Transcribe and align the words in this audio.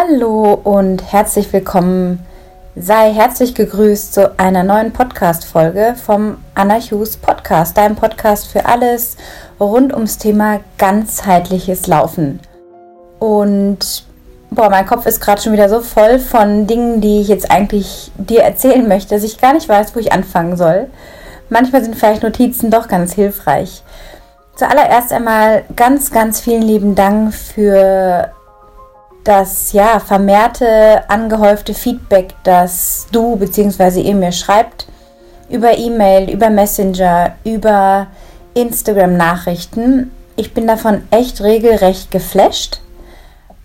Hallo 0.00 0.52
und 0.62 1.12
herzlich 1.12 1.52
willkommen. 1.52 2.24
Sei 2.76 3.12
herzlich 3.12 3.56
gegrüßt 3.56 4.14
zu 4.14 4.38
einer 4.38 4.62
neuen 4.62 4.92
Podcast-Folge 4.92 5.96
vom 6.00 6.36
Anna 6.54 6.76
Hughes 6.76 7.16
Podcast, 7.16 7.76
deinem 7.76 7.96
Podcast 7.96 8.46
für 8.46 8.66
alles 8.66 9.16
rund 9.58 9.92
ums 9.92 10.16
Thema 10.18 10.60
ganzheitliches 10.78 11.88
Laufen. 11.88 12.38
Und 13.18 14.04
boah, 14.52 14.70
mein 14.70 14.86
Kopf 14.86 15.04
ist 15.04 15.20
gerade 15.20 15.42
schon 15.42 15.52
wieder 15.52 15.68
so 15.68 15.80
voll 15.80 16.20
von 16.20 16.68
Dingen, 16.68 17.00
die 17.00 17.20
ich 17.20 17.26
jetzt 17.26 17.50
eigentlich 17.50 18.12
dir 18.16 18.42
erzählen 18.42 18.86
möchte, 18.86 19.16
dass 19.16 19.24
ich 19.24 19.40
gar 19.40 19.52
nicht 19.52 19.68
weiß, 19.68 19.96
wo 19.96 19.98
ich 19.98 20.12
anfangen 20.12 20.56
soll. 20.56 20.86
Manchmal 21.48 21.82
sind 21.82 21.96
vielleicht 21.96 22.22
Notizen 22.22 22.70
doch 22.70 22.86
ganz 22.86 23.14
hilfreich. 23.14 23.82
Zuallererst 24.54 25.12
einmal 25.12 25.64
ganz, 25.74 26.12
ganz 26.12 26.38
vielen 26.38 26.62
lieben 26.62 26.94
Dank 26.94 27.34
für 27.34 28.30
das 29.24 29.72
ja 29.72 30.00
vermehrte 30.00 31.08
angehäufte 31.08 31.74
Feedback, 31.74 32.34
das 32.44 33.06
du 33.12 33.36
bzw. 33.36 34.00
ihr 34.00 34.14
mir 34.14 34.32
schreibt 34.32 34.86
über 35.50 35.76
E-Mail, 35.76 36.30
über 36.30 36.50
Messenger, 36.50 37.34
über 37.44 38.08
Instagram-Nachrichten. 38.54 40.10
Ich 40.36 40.54
bin 40.54 40.66
davon 40.66 41.02
echt 41.10 41.40
regelrecht 41.42 42.10
geflasht 42.10 42.80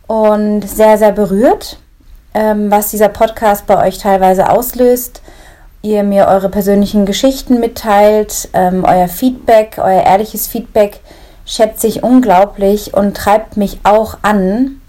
und 0.07 0.67
sehr, 0.67 0.97
sehr 0.97 1.11
berührt, 1.11 1.77
ähm, 2.33 2.71
was 2.71 2.91
dieser 2.91 3.09
Podcast 3.09 3.67
bei 3.67 3.87
euch 3.87 3.97
teilweise 3.97 4.49
auslöst. 4.49 5.21
Ihr 5.81 6.03
mir 6.03 6.27
eure 6.27 6.49
persönlichen 6.49 7.05
Geschichten 7.05 7.59
mitteilt, 7.59 8.49
ähm, 8.53 8.85
euer 8.87 9.07
Feedback, 9.07 9.75
euer 9.77 10.03
ehrliches 10.03 10.47
Feedback 10.47 11.01
schätze 11.45 11.87
ich 11.87 12.03
unglaublich 12.03 12.93
und 12.93 13.17
treibt 13.17 13.57
mich 13.57 13.79
auch 13.83 14.17
an, 14.21 14.79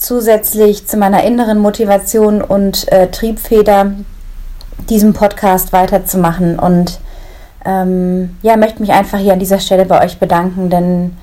zusätzlich 0.00 0.86
zu 0.86 0.96
meiner 0.96 1.22
inneren 1.22 1.58
Motivation 1.58 2.42
und 2.42 2.90
äh, 2.90 3.08
Triebfeder, 3.08 3.92
diesen 4.88 5.12
Podcast 5.12 5.72
weiterzumachen. 5.72 6.58
Und 6.58 6.98
ähm, 7.64 8.36
ja, 8.42 8.56
möchte 8.56 8.80
mich 8.80 8.92
einfach 8.92 9.18
hier 9.18 9.34
an 9.34 9.38
dieser 9.38 9.60
Stelle 9.60 9.84
bei 9.84 10.02
euch 10.02 10.18
bedanken, 10.18 10.70
denn 10.70 11.16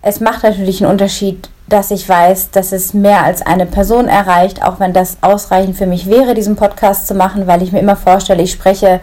es 0.00 0.20
macht 0.20 0.42
natürlich 0.42 0.82
einen 0.82 0.90
Unterschied, 0.90 1.48
dass 1.68 1.90
ich 1.90 2.08
weiß, 2.08 2.50
dass 2.50 2.72
es 2.72 2.94
mehr 2.94 3.24
als 3.24 3.44
eine 3.44 3.66
Person 3.66 4.08
erreicht, 4.08 4.62
auch 4.62 4.80
wenn 4.80 4.92
das 4.92 5.18
ausreichend 5.20 5.76
für 5.76 5.86
mich 5.86 6.08
wäre, 6.08 6.34
diesen 6.34 6.56
Podcast 6.56 7.06
zu 7.06 7.14
machen, 7.14 7.46
weil 7.46 7.62
ich 7.62 7.72
mir 7.72 7.80
immer 7.80 7.96
vorstelle, 7.96 8.42
ich 8.42 8.52
spreche 8.52 9.00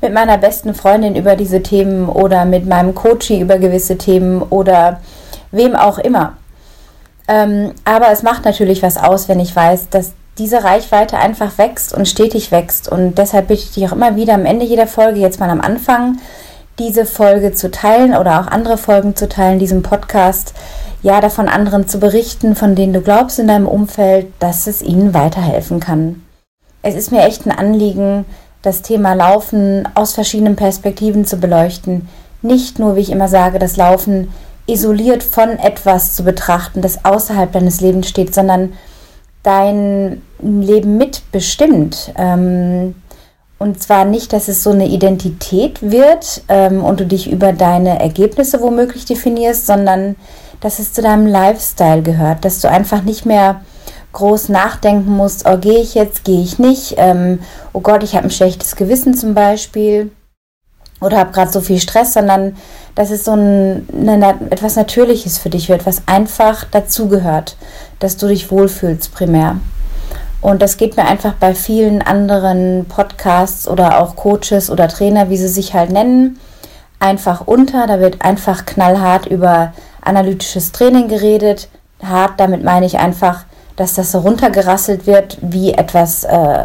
mit 0.00 0.12
meiner 0.12 0.38
besten 0.38 0.74
Freundin 0.74 1.16
über 1.16 1.36
diese 1.36 1.62
Themen 1.62 2.08
oder 2.08 2.44
mit 2.44 2.66
meinem 2.66 2.94
Coachie 2.94 3.40
über 3.40 3.58
gewisse 3.58 3.98
Themen 3.98 4.42
oder 4.42 5.00
wem 5.52 5.74
auch 5.74 5.98
immer. 5.98 6.34
Ähm, 7.28 7.72
aber 7.84 8.10
es 8.10 8.22
macht 8.22 8.44
natürlich 8.44 8.82
was 8.82 8.96
aus, 8.96 9.28
wenn 9.28 9.38
ich 9.38 9.54
weiß, 9.54 9.90
dass 9.90 10.12
diese 10.38 10.64
Reichweite 10.64 11.18
einfach 11.18 11.58
wächst 11.58 11.92
und 11.92 12.08
stetig 12.08 12.50
wächst. 12.50 12.90
Und 12.90 13.18
deshalb 13.18 13.48
bitte 13.48 13.62
ich 13.62 13.72
dich 13.72 13.86
auch 13.86 13.92
immer 13.92 14.16
wieder 14.16 14.34
am 14.34 14.46
Ende 14.46 14.64
jeder 14.64 14.86
Folge, 14.86 15.20
jetzt 15.20 15.40
mal 15.40 15.50
am 15.50 15.60
Anfang, 15.60 16.18
diese 16.78 17.04
Folge 17.04 17.52
zu 17.52 17.70
teilen 17.70 18.16
oder 18.16 18.40
auch 18.40 18.46
andere 18.46 18.78
Folgen 18.78 19.16
zu 19.16 19.28
teilen, 19.28 19.58
diesen 19.58 19.82
Podcast, 19.82 20.54
ja, 21.02 21.20
davon 21.20 21.48
anderen 21.48 21.86
zu 21.86 21.98
berichten, 21.98 22.56
von 22.56 22.74
denen 22.74 22.92
du 22.92 23.00
glaubst 23.00 23.38
in 23.38 23.48
deinem 23.48 23.68
Umfeld, 23.68 24.26
dass 24.38 24.66
es 24.66 24.82
ihnen 24.82 25.14
weiterhelfen 25.14 25.80
kann. 25.80 26.22
Es 26.82 26.94
ist 26.94 27.12
mir 27.12 27.24
echt 27.24 27.46
ein 27.46 27.56
Anliegen, 27.56 28.24
das 28.62 28.82
Thema 28.82 29.14
Laufen 29.14 29.88
aus 29.94 30.14
verschiedenen 30.14 30.56
Perspektiven 30.56 31.24
zu 31.24 31.36
beleuchten. 31.36 32.08
Nicht 32.42 32.78
nur, 32.78 32.96
wie 32.96 33.00
ich 33.00 33.10
immer 33.10 33.28
sage, 33.28 33.58
das 33.58 33.76
Laufen 33.76 34.32
isoliert 34.68 35.22
von 35.22 35.50
etwas 35.58 36.14
zu 36.14 36.22
betrachten, 36.22 36.82
das 36.82 37.04
außerhalb 37.04 37.50
deines 37.50 37.80
Lebens 37.80 38.08
steht, 38.08 38.34
sondern 38.34 38.74
dein 39.42 40.22
Leben 40.40 40.98
mitbestimmt. 40.98 42.12
Ähm, 42.16 42.94
und 43.58 43.82
zwar 43.82 44.04
nicht, 44.04 44.32
dass 44.32 44.46
es 44.46 44.62
so 44.62 44.70
eine 44.70 44.86
Identität 44.86 45.82
wird 45.82 46.42
ähm, 46.48 46.84
und 46.84 47.00
du 47.00 47.06
dich 47.06 47.30
über 47.30 47.52
deine 47.52 47.98
Ergebnisse 47.98 48.60
womöglich 48.60 49.04
definierst, 49.04 49.66
sondern 49.66 50.14
dass 50.60 50.78
es 50.78 50.92
zu 50.92 51.02
deinem 51.02 51.26
Lifestyle 51.26 52.02
gehört, 52.02 52.44
dass 52.44 52.60
du 52.60 52.68
einfach 52.68 53.02
nicht 53.02 53.26
mehr 53.26 53.62
groß 54.12 54.48
nachdenken 54.48 55.16
musst, 55.16 55.46
oh, 55.48 55.58
gehe 55.58 55.80
ich 55.80 55.94
jetzt, 55.94 56.24
gehe 56.24 56.42
ich 56.42 56.58
nicht, 56.58 56.94
ähm, 56.98 57.40
oh 57.72 57.80
Gott, 57.80 58.02
ich 58.02 58.14
habe 58.14 58.24
ein 58.24 58.30
schlechtes 58.30 58.76
Gewissen 58.76 59.14
zum 59.14 59.34
Beispiel 59.34 60.10
oder 61.00 61.18
habe 61.18 61.32
gerade 61.32 61.50
so 61.50 61.60
viel 61.60 61.80
Stress, 61.80 62.14
sondern 62.14 62.56
dass 62.94 63.10
es 63.10 63.24
so 63.24 63.32
ein, 63.32 63.88
eine, 63.92 64.36
etwas 64.50 64.76
Natürliches 64.76 65.38
für 65.38 65.50
dich 65.50 65.68
wird, 65.68 65.86
was 65.86 66.02
einfach 66.06 66.64
dazugehört, 66.64 67.56
dass 68.00 68.16
du 68.16 68.28
dich 68.28 68.50
wohlfühlst 68.50 69.14
primär. 69.14 69.56
Und 70.40 70.62
das 70.62 70.76
geht 70.76 70.96
mir 70.96 71.06
einfach 71.06 71.34
bei 71.34 71.54
vielen 71.54 72.00
anderen 72.02 72.86
Podcasts 72.88 73.66
oder 73.66 74.00
auch 74.00 74.16
Coaches 74.16 74.70
oder 74.70 74.88
Trainer, 74.88 75.30
wie 75.30 75.36
sie 75.36 75.48
sich 75.48 75.74
halt 75.74 75.90
nennen, 75.90 76.38
einfach 77.00 77.46
unter. 77.46 77.86
Da 77.86 77.98
wird 77.98 78.22
einfach 78.24 78.64
knallhart 78.64 79.26
über 79.26 79.72
analytisches 80.00 80.72
Training 80.72 81.08
geredet. 81.08 81.68
Hart, 82.02 82.38
damit 82.38 82.62
meine 82.62 82.86
ich 82.86 82.98
einfach, 82.98 83.44
dass 83.74 83.94
das 83.94 84.12
so 84.12 84.20
runtergerasselt 84.20 85.06
wird, 85.06 85.38
wie 85.40 85.72
etwas 85.72 86.24
äh, 86.24 86.64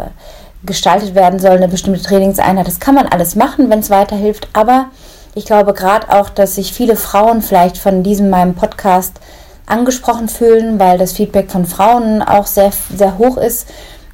gestaltet 0.66 1.16
werden 1.16 1.40
soll, 1.40 1.52
eine 1.52 1.68
bestimmte 1.68 2.02
Trainingseinheit. 2.02 2.68
Das 2.68 2.80
kann 2.80 2.96
man 2.96 3.08
alles 3.08 3.36
machen, 3.36 3.70
wenn 3.70 3.80
es 3.80 3.90
weiterhilft. 3.90 4.48
Aber 4.54 4.88
ich 5.36 5.46
glaube 5.46 5.74
gerade 5.74 6.10
auch, 6.10 6.30
dass 6.30 6.56
sich 6.56 6.74
viele 6.74 6.96
Frauen 6.96 7.42
vielleicht 7.42 7.78
von 7.78 8.04
diesem 8.04 8.30
meinem 8.30 8.54
Podcast 8.54 9.20
angesprochen 9.66 10.28
fühlen, 10.30 10.80
weil 10.80 10.98
das 10.98 11.14
Feedback 11.14 11.50
von 11.50 11.66
Frauen 11.66 12.22
auch 12.22 12.46
sehr, 12.46 12.72
sehr 12.96 13.18
hoch 13.18 13.38
ist 13.38 13.68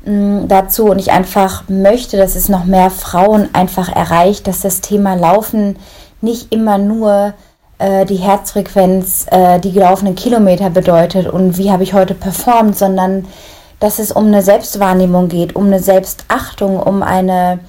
mm, 0.06 0.48
dazu 0.48 0.86
und 0.86 1.00
ich 1.00 1.12
einfach 1.12 1.64
möchte, 1.68 2.18
dass 2.18 2.36
es 2.36 2.50
noch 2.50 2.66
mehr 2.66 2.90
Frauen 2.90 3.50
einfach 3.54 3.90
erreicht, 3.90 4.48
dass 4.48 4.62
das 4.62 4.82
Thema 4.82 5.16
Laufen 5.16 5.78
nicht 6.22 6.54
immer 6.54 6.78
nur 6.78 7.34
äh, 7.80 8.06
die 8.06 8.18
Herzfrequenz, 8.18 9.26
äh, 9.32 9.60
die 9.60 9.72
gelaufenen 9.72 10.16
Kilometer 10.16 10.70
bedeutet 10.70 11.28
und 11.28 11.58
wie 11.58 11.72
habe 11.72 11.84
ich 11.84 11.94
heute 11.94 12.14
performt, 12.14 12.78
sondern 12.78 13.26
dass 13.80 14.00
es 14.00 14.12
um 14.12 14.28
eine 14.28 14.42
Selbstwahrnehmung 14.42 15.30
geht, 15.30 15.56
um 15.56 15.68
eine 15.68 15.80
Selbstachtung, 15.80 16.80
um 16.80 17.04
eine, 17.04 17.60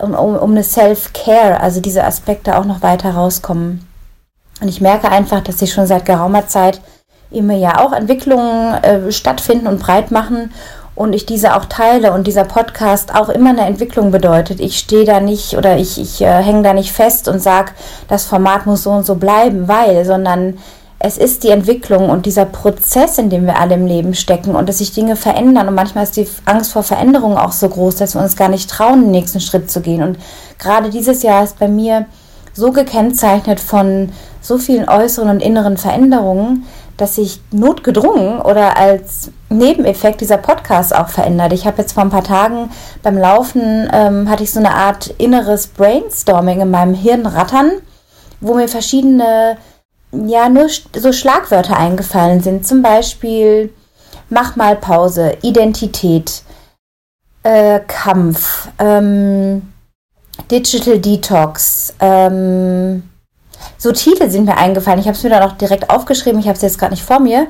um, 0.00 0.14
um, 0.14 0.36
um 0.36 0.50
eine 0.50 0.62
Self-Care, 0.62 1.60
also 1.60 1.80
diese 1.80 2.04
Aspekte 2.04 2.58
auch 2.58 2.64
noch 2.64 2.82
weiter 2.82 3.10
rauskommen. 3.10 3.86
Und 4.60 4.68
ich 4.68 4.80
merke 4.80 5.10
einfach, 5.10 5.42
dass 5.42 5.58
sich 5.58 5.72
schon 5.72 5.86
seit 5.86 6.06
geraumer 6.06 6.46
Zeit 6.48 6.80
immer 7.30 7.54
ja 7.54 7.84
auch 7.84 7.92
Entwicklungen 7.92 8.74
äh, 8.82 9.12
stattfinden 9.12 9.66
und 9.66 9.80
breit 9.80 10.10
machen 10.10 10.52
und 10.94 11.12
ich 11.12 11.26
diese 11.26 11.54
auch 11.54 11.66
teile 11.66 12.12
und 12.12 12.26
dieser 12.26 12.44
Podcast 12.44 13.14
auch 13.14 13.28
immer 13.28 13.50
eine 13.50 13.66
Entwicklung 13.66 14.10
bedeutet. 14.10 14.60
Ich 14.60 14.78
stehe 14.78 15.04
da 15.04 15.20
nicht 15.20 15.56
oder 15.56 15.76
ich, 15.76 16.00
ich 16.00 16.22
äh, 16.22 16.42
hänge 16.42 16.62
da 16.62 16.72
nicht 16.72 16.92
fest 16.92 17.28
und 17.28 17.40
sage, 17.40 17.72
das 18.08 18.24
Format 18.24 18.66
muss 18.66 18.82
so 18.82 18.90
und 18.90 19.04
so 19.04 19.16
bleiben, 19.16 19.68
weil, 19.68 20.04
sondern 20.04 20.58
es 20.98 21.18
ist 21.18 21.44
die 21.44 21.50
Entwicklung 21.50 22.08
und 22.08 22.24
dieser 22.24 22.46
Prozess, 22.46 23.18
in 23.18 23.28
dem 23.28 23.44
wir 23.44 23.60
alle 23.60 23.74
im 23.74 23.86
Leben 23.86 24.14
stecken 24.14 24.54
und 24.54 24.68
dass 24.68 24.78
sich 24.78 24.92
Dinge 24.92 25.14
verändern. 25.14 25.68
Und 25.68 25.74
manchmal 25.74 26.04
ist 26.04 26.16
die 26.16 26.26
Angst 26.46 26.72
vor 26.72 26.82
Veränderung 26.82 27.36
auch 27.36 27.52
so 27.52 27.68
groß, 27.68 27.96
dass 27.96 28.14
wir 28.14 28.22
uns 28.22 28.36
gar 28.36 28.48
nicht 28.48 28.70
trauen, 28.70 29.02
den 29.02 29.10
nächsten 29.10 29.40
Schritt 29.40 29.70
zu 29.70 29.82
gehen. 29.82 30.02
Und 30.02 30.18
gerade 30.58 30.88
dieses 30.88 31.22
Jahr 31.22 31.44
ist 31.44 31.58
bei 31.58 31.68
mir 31.68 32.06
so 32.54 32.72
gekennzeichnet 32.72 33.60
von 33.60 34.10
so 34.40 34.56
vielen 34.56 34.88
äußeren 34.88 35.28
und 35.28 35.42
inneren 35.42 35.76
Veränderungen, 35.76 36.64
dass 36.96 37.16
sich 37.16 37.42
notgedrungen 37.50 38.40
oder 38.40 38.78
als 38.78 39.30
Nebeneffekt 39.50 40.22
dieser 40.22 40.38
Podcast 40.38 40.94
auch 40.94 41.08
verändert. 41.08 41.52
Ich 41.52 41.66
habe 41.66 41.82
jetzt 41.82 41.92
vor 41.92 42.04
ein 42.04 42.10
paar 42.10 42.24
Tagen 42.24 42.70
beim 43.02 43.18
Laufen, 43.18 43.88
ähm, 43.92 44.30
hatte 44.30 44.44
ich 44.44 44.52
so 44.52 44.60
eine 44.60 44.74
Art 44.74 45.08
inneres 45.18 45.66
Brainstorming 45.66 46.62
in 46.62 46.70
meinem 46.70 46.94
Hirn 46.94 47.26
rattern, 47.26 47.72
wo 48.40 48.54
mir 48.54 48.68
verschiedene 48.68 49.58
ja 50.12 50.48
nur 50.48 50.68
so 50.68 51.12
Schlagwörter 51.12 51.76
eingefallen 51.76 52.42
sind. 52.42 52.66
Zum 52.66 52.82
Beispiel 52.82 53.72
mach 54.28 54.56
mal 54.56 54.76
Pause, 54.76 55.36
Identität, 55.42 56.42
äh, 57.42 57.80
Kampf, 57.86 58.68
ähm, 58.78 59.72
Digital 60.50 60.98
Detox. 60.98 61.94
Ähm, 62.00 63.02
so 63.78 63.92
Titel 63.92 64.28
sind 64.30 64.44
mir 64.44 64.56
eingefallen. 64.56 65.00
Ich 65.00 65.06
habe 65.06 65.16
es 65.16 65.22
mir 65.22 65.30
dann 65.30 65.42
auch 65.42 65.56
direkt 65.56 65.90
aufgeschrieben. 65.90 66.40
Ich 66.40 66.46
habe 66.46 66.56
es 66.56 66.62
jetzt 66.62 66.78
gerade 66.78 66.92
nicht 66.92 67.04
vor 67.04 67.20
mir 67.20 67.46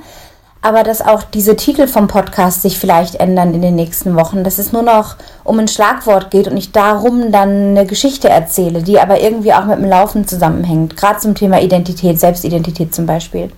aber 0.67 0.83
dass 0.83 1.01
auch 1.01 1.23
diese 1.23 1.55
Titel 1.55 1.87
vom 1.87 2.09
Podcast 2.09 2.63
sich 2.63 2.77
vielleicht 2.77 3.15
ändern 3.15 3.55
in 3.55 3.63
den 3.63 3.77
nächsten 3.77 4.17
Wochen, 4.17 4.43
dass 4.43 4.59
es 4.59 4.73
nur 4.73 4.83
noch 4.83 5.15
um 5.45 5.61
ein 5.61 5.69
Schlagwort 5.69 6.33
geht 6.33 6.49
und 6.49 6.57
ich 6.57 6.73
darum 6.73 7.31
dann 7.31 7.69
eine 7.69 7.87
Geschichte 7.87 8.29
erzähle, 8.29 8.83
die 8.83 8.99
aber 8.99 9.21
irgendwie 9.21 9.53
auch 9.53 9.65
mit 9.65 9.79
dem 9.79 9.89
Laufen 9.89 10.27
zusammenhängt, 10.27 10.97
gerade 10.97 11.21
zum 11.21 11.37
Thema 11.37 11.61
Identität, 11.61 12.19
Selbstidentität 12.19 12.93
zum 12.93 13.07
Beispiel. 13.07 13.53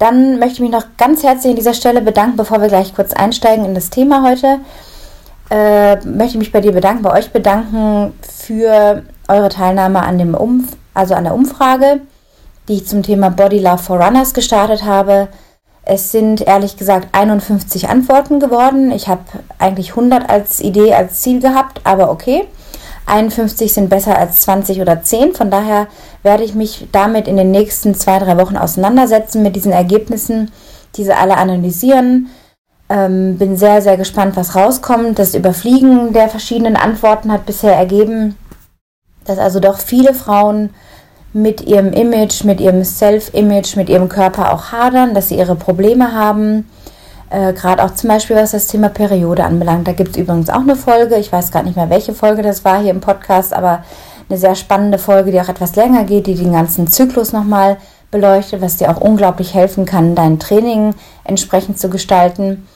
Dann 0.00 0.40
möchte 0.40 0.54
ich 0.54 0.60
mich 0.62 0.72
noch 0.72 0.86
ganz 0.98 1.22
herzlich 1.22 1.50
an 1.50 1.56
dieser 1.56 1.74
Stelle 1.74 2.02
bedanken, 2.02 2.36
bevor 2.36 2.60
wir 2.60 2.66
gleich 2.66 2.96
kurz 2.96 3.12
einsteigen 3.12 3.64
in 3.64 3.76
das 3.76 3.88
Thema 3.88 4.28
heute. 4.28 4.58
Äh, 5.50 6.04
möchte 6.04 6.32
ich 6.32 6.38
mich 6.38 6.52
bei 6.52 6.60
dir 6.60 6.72
bedanken, 6.72 7.04
bei 7.04 7.16
euch 7.16 7.30
bedanken 7.30 8.12
für 8.28 9.04
eure 9.28 9.50
Teilnahme 9.50 10.02
an 10.02 10.18
dem 10.18 10.34
Umf 10.34 10.64
also 10.94 11.14
an 11.14 11.22
der 11.22 11.34
Umfrage, 11.34 12.00
die 12.66 12.74
ich 12.74 12.88
zum 12.88 13.04
Thema 13.04 13.30
Body 13.30 13.60
Love 13.60 13.78
for 13.78 14.04
Runners 14.04 14.34
gestartet 14.34 14.82
habe 14.82 15.28
Es 15.84 16.12
sind 16.12 16.42
ehrlich 16.42 16.76
gesagt 16.76 17.08
51 17.12 17.88
Antworten 17.88 18.38
geworden. 18.38 18.92
Ich 18.92 19.08
habe 19.08 19.22
eigentlich 19.58 19.90
100 19.90 20.30
als 20.30 20.60
Idee, 20.60 20.94
als 20.94 21.20
Ziel 21.20 21.40
gehabt, 21.40 21.80
aber 21.84 22.10
okay. 22.10 22.44
51 23.06 23.72
sind 23.72 23.90
besser 23.90 24.16
als 24.16 24.42
20 24.42 24.80
oder 24.80 25.02
10. 25.02 25.34
Von 25.34 25.50
daher 25.50 25.88
werde 26.22 26.44
ich 26.44 26.54
mich 26.54 26.86
damit 26.92 27.26
in 27.26 27.36
den 27.36 27.50
nächsten 27.50 27.94
zwei, 27.96 28.20
drei 28.20 28.38
Wochen 28.38 28.56
auseinandersetzen 28.56 29.42
mit 29.42 29.56
diesen 29.56 29.72
Ergebnissen, 29.72 30.52
diese 30.94 31.16
alle 31.16 31.36
analysieren. 31.36 32.28
Ähm, 32.88 33.38
bin 33.38 33.56
sehr, 33.56 33.82
sehr 33.82 33.96
gespannt, 33.96 34.36
was 34.36 34.54
rauskommt. 34.54 35.18
Das 35.18 35.34
Überfliegen 35.34 36.12
der 36.12 36.28
verschiedenen 36.28 36.76
Antworten 36.76 37.32
hat 37.32 37.44
bisher 37.44 37.74
ergeben, 37.74 38.36
dass 39.24 39.38
also 39.38 39.58
doch 39.58 39.78
viele 39.78 40.14
Frauen 40.14 40.70
mit 41.32 41.62
ihrem 41.62 41.92
Image, 41.92 42.44
mit 42.44 42.60
ihrem 42.60 42.84
Self-Image, 42.84 43.76
mit 43.76 43.88
ihrem 43.88 44.08
Körper 44.08 44.52
auch 44.52 44.72
hadern, 44.72 45.14
dass 45.14 45.28
sie 45.28 45.38
ihre 45.38 45.56
Probleme 45.56 46.12
haben. 46.12 46.68
Äh, 47.30 47.52
Gerade 47.54 47.82
auch 47.84 47.94
zum 47.94 48.08
Beispiel, 48.08 48.36
was 48.36 48.50
das 48.50 48.66
Thema 48.66 48.88
Periode 48.88 49.44
anbelangt. 49.44 49.88
Da 49.88 49.92
gibt 49.92 50.10
es 50.10 50.16
übrigens 50.18 50.50
auch 50.50 50.60
eine 50.60 50.76
Folge. 50.76 51.16
Ich 51.16 51.32
weiß 51.32 51.50
gar 51.50 51.62
nicht 51.62 51.76
mehr, 51.76 51.90
welche 51.90 52.12
Folge 52.12 52.42
das 52.42 52.64
war 52.64 52.80
hier 52.80 52.90
im 52.90 53.00
Podcast, 53.00 53.54
aber 53.54 53.82
eine 54.28 54.38
sehr 54.38 54.54
spannende 54.54 54.98
Folge, 54.98 55.30
die 55.30 55.40
auch 55.40 55.48
etwas 55.48 55.76
länger 55.76 56.04
geht, 56.04 56.26
die 56.26 56.34
den 56.34 56.52
ganzen 56.52 56.86
Zyklus 56.86 57.32
nochmal 57.32 57.78
beleuchtet, 58.10 58.60
was 58.60 58.76
dir 58.76 58.90
auch 58.90 59.00
unglaublich 59.00 59.54
helfen 59.54 59.86
kann, 59.86 60.14
dein 60.14 60.38
Training 60.38 60.94
entsprechend 61.24 61.78
zu 61.78 61.88
gestalten. 61.88 62.68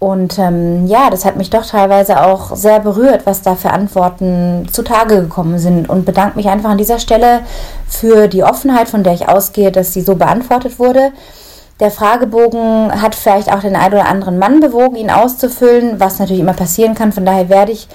Und 0.00 0.38
ähm, 0.38 0.86
ja, 0.86 1.10
das 1.10 1.24
hat 1.24 1.36
mich 1.36 1.50
doch 1.50 1.66
teilweise 1.66 2.22
auch 2.22 2.54
sehr 2.54 2.78
berührt, 2.78 3.22
was 3.24 3.42
da 3.42 3.56
für 3.56 3.70
Antworten 3.70 4.68
zutage 4.70 5.22
gekommen 5.22 5.58
sind 5.58 5.88
und 5.88 6.04
bedanke 6.04 6.36
mich 6.36 6.48
einfach 6.48 6.70
an 6.70 6.78
dieser 6.78 7.00
Stelle 7.00 7.40
für 7.88 8.28
die 8.28 8.44
Offenheit, 8.44 8.88
von 8.88 9.02
der 9.02 9.14
ich 9.14 9.28
ausgehe, 9.28 9.72
dass 9.72 9.92
sie 9.92 10.02
so 10.02 10.14
beantwortet 10.14 10.78
wurde. 10.78 11.10
Der 11.80 11.90
Fragebogen 11.90 13.02
hat 13.02 13.16
vielleicht 13.16 13.52
auch 13.52 13.60
den 13.60 13.76
einen 13.76 13.94
oder 13.94 14.08
anderen 14.08 14.38
Mann 14.38 14.60
bewogen, 14.60 14.96
ihn 14.96 15.10
auszufüllen, 15.10 15.98
was 15.98 16.20
natürlich 16.20 16.42
immer 16.42 16.52
passieren 16.52 16.94
kann. 16.94 17.12
Von 17.12 17.26
daher 17.26 17.48
werde 17.48 17.72
ich 17.72 17.88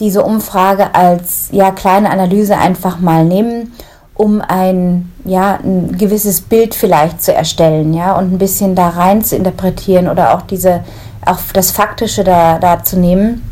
diese 0.00 0.24
Umfrage 0.24 0.94
als 0.94 1.48
ja 1.52 1.70
kleine 1.70 2.10
Analyse 2.10 2.56
einfach 2.56 2.98
mal 2.98 3.24
nehmen, 3.24 3.72
um 4.14 4.40
ein 4.40 5.12
ja 5.24 5.58
ein 5.62 5.96
gewisses 5.98 6.40
Bild 6.40 6.74
vielleicht 6.74 7.22
zu 7.22 7.32
erstellen, 7.32 7.94
ja 7.94 8.16
und 8.16 8.32
ein 8.32 8.38
bisschen 8.38 8.74
da 8.74 8.88
rein 8.88 9.22
zu 9.22 9.36
interpretieren 9.36 10.08
oder 10.08 10.34
auch 10.34 10.42
diese 10.42 10.80
auch 11.28 11.38
das 11.52 11.70
Faktische 11.70 12.24
da, 12.24 12.58
da 12.58 12.82
zu 12.82 12.98
nehmen, 12.98 13.42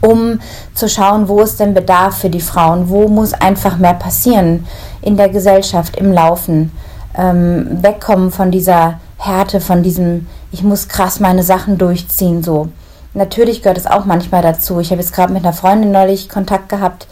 um 0.00 0.40
zu 0.74 0.88
schauen, 0.88 1.28
wo 1.28 1.40
ist 1.40 1.60
denn 1.60 1.74
Bedarf 1.74 2.18
für 2.18 2.30
die 2.30 2.40
Frauen, 2.40 2.88
wo 2.88 3.08
muss 3.08 3.32
einfach 3.32 3.78
mehr 3.78 3.94
passieren 3.94 4.66
in 5.02 5.16
der 5.16 5.28
Gesellschaft, 5.28 5.96
im 5.96 6.12
Laufen, 6.12 6.72
ähm, 7.16 7.78
wegkommen 7.82 8.30
von 8.30 8.50
dieser 8.50 9.00
Härte, 9.16 9.60
von 9.60 9.82
diesem, 9.82 10.26
ich 10.52 10.62
muss 10.62 10.88
krass 10.88 11.20
meine 11.20 11.42
Sachen 11.42 11.78
durchziehen, 11.78 12.42
so. 12.42 12.68
Natürlich 13.14 13.62
gehört 13.62 13.78
es 13.78 13.86
auch 13.86 14.04
manchmal 14.04 14.42
dazu. 14.42 14.78
Ich 14.78 14.90
habe 14.90 15.00
jetzt 15.00 15.14
gerade 15.14 15.32
mit 15.32 15.42
einer 15.42 15.54
Freundin 15.54 15.90
neulich 15.90 16.28
Kontakt 16.28 16.68
gehabt, 16.68 17.08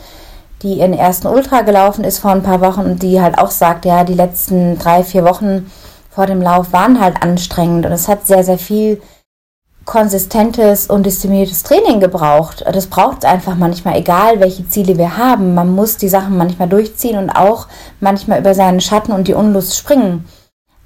die 0.63 0.75
ihren 0.75 0.93
ersten 0.93 1.27
Ultra 1.27 1.63
gelaufen 1.63 2.05
ist 2.05 2.19
vor 2.19 2.31
ein 2.31 2.43
paar 2.43 2.61
Wochen 2.61 2.81
und 2.81 3.03
die 3.03 3.21
halt 3.21 3.39
auch 3.39 3.51
sagt, 3.51 3.85
ja, 3.85 4.05
die 4.05 4.15
letzten 4.15 4.79
drei, 4.79 5.03
vier 5.03 5.25
Wochen 5.25 5.71
vor 6.11 6.27
dem 6.27 6.41
Lauf 6.41 6.73
waren 6.73 7.01
halt 7.01 7.23
anstrengend 7.23 7.87
und 7.87 7.93
es 7.93 8.09
hat 8.09 8.27
sehr, 8.27 8.45
sehr 8.45 8.59
viel 8.59 9.03
konsistentes 9.87 10.89
und 10.89 11.07
diszipliniertes 11.07 11.63
Training 11.63 12.01
gebraucht. 12.01 12.65
Das 12.71 12.89
braucht 12.89 13.19
es 13.19 13.25
einfach 13.25 13.55
manchmal, 13.55 13.97
egal 13.97 14.41
welche 14.41 14.69
Ziele 14.69 14.99
wir 14.99 15.17
haben. 15.17 15.55
Man 15.55 15.75
muss 15.75 15.97
die 15.97 16.09
Sachen 16.09 16.37
manchmal 16.37 16.69
durchziehen 16.69 17.17
und 17.17 17.31
auch 17.31 17.69
manchmal 18.01 18.41
über 18.41 18.53
seinen 18.53 18.81
Schatten 18.81 19.13
und 19.13 19.29
die 19.29 19.35
Unlust 19.35 19.77
springen. 19.77 20.27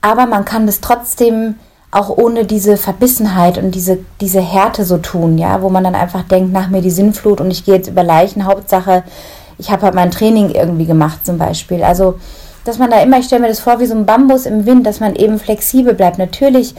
Aber 0.03 0.27
man 0.27 0.45
kann 0.45 0.67
das 0.67 0.81
trotzdem 0.81 1.57
auch 1.91 2.11
ohne 2.11 2.45
diese 2.45 2.77
Verbissenheit 2.77 3.59
und 3.59 3.75
diese, 3.75 3.99
diese 4.21 4.41
Härte 4.41 4.85
so 4.85 4.99
tun, 4.99 5.39
ja, 5.39 5.61
wo 5.61 5.71
man 5.71 5.83
dann 5.83 5.97
einfach 5.97 6.23
denkt, 6.23 6.53
nach 6.53 6.69
mir 6.69 6.83
die 6.83 6.91
Sinnflut 6.91 7.41
und 7.41 7.51
ich 7.51 7.65
gehe 7.65 7.75
jetzt 7.75 7.89
über 7.89 8.05
Leichen, 8.05 8.45
Hauptsache, 8.45 9.03
ich 9.59 9.71
habe 9.71 9.83
halt 9.83 9.95
mein 9.95 10.11
Training 10.11 10.51
irgendwie 10.51 10.87
gemacht 10.87 11.27
zum 11.27 11.37
Beispiel. 11.37 11.83
Also, 11.83 12.19
dass 12.65 12.79
man 12.79 12.91
da 12.91 13.01
immer, 13.01 13.19
ich 13.19 13.27
stelle 13.27 13.43
mir 13.43 13.49
das 13.49 13.61
vor 13.61 13.81
wie 13.81 13.87
so 13.87 13.95
ein 13.95 14.07
Bambus 14.07 14.47
im 14.47 14.67
Wind, 14.67 14.87
dass 14.87 15.01
man 15.01 15.17
eben 15.17 15.39
flexibel 15.39 15.95
bleibt. 15.95 16.19
Natürlich 16.19 16.75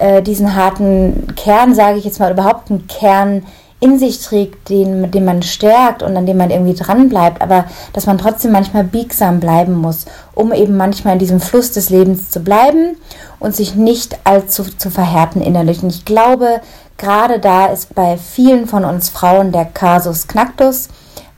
äh, 0.00 0.22
diesen 0.22 0.56
harten 0.56 1.28
Kern, 1.36 1.74
sage 1.74 1.98
ich 1.98 2.04
jetzt 2.04 2.18
mal, 2.18 2.32
überhaupt 2.32 2.70
einen 2.70 2.86
Kern 2.86 3.42
in 3.80 3.98
sich 3.98 4.20
trägt, 4.20 4.68
den, 4.68 5.10
den 5.10 5.24
man 5.24 5.42
stärkt 5.42 6.02
und 6.02 6.16
an 6.16 6.26
dem 6.26 6.36
man 6.36 6.50
irgendwie 6.50 6.74
dran 6.74 7.08
bleibt, 7.08 7.40
aber 7.40 7.64
dass 7.94 8.06
man 8.06 8.18
trotzdem 8.18 8.52
manchmal 8.52 8.84
biegsam 8.84 9.40
bleiben 9.40 9.74
muss, 9.74 10.04
um 10.34 10.52
eben 10.52 10.76
manchmal 10.76 11.14
in 11.14 11.18
diesem 11.18 11.40
Fluss 11.40 11.72
des 11.72 11.88
Lebens 11.88 12.30
zu 12.30 12.40
bleiben 12.40 12.96
und 13.38 13.56
sich 13.56 13.74
nicht 13.74 14.18
allzu 14.24 14.64
zu 14.64 14.90
verhärten 14.90 15.40
innerlich. 15.40 15.82
Und 15.82 15.94
ich 15.94 16.04
glaube, 16.04 16.60
gerade 16.98 17.38
da 17.38 17.66
ist 17.66 17.94
bei 17.94 18.18
vielen 18.18 18.66
von 18.66 18.84
uns 18.84 19.08
Frauen 19.08 19.50
der 19.50 19.64
Kasus 19.64 20.28
Knacktus, 20.28 20.88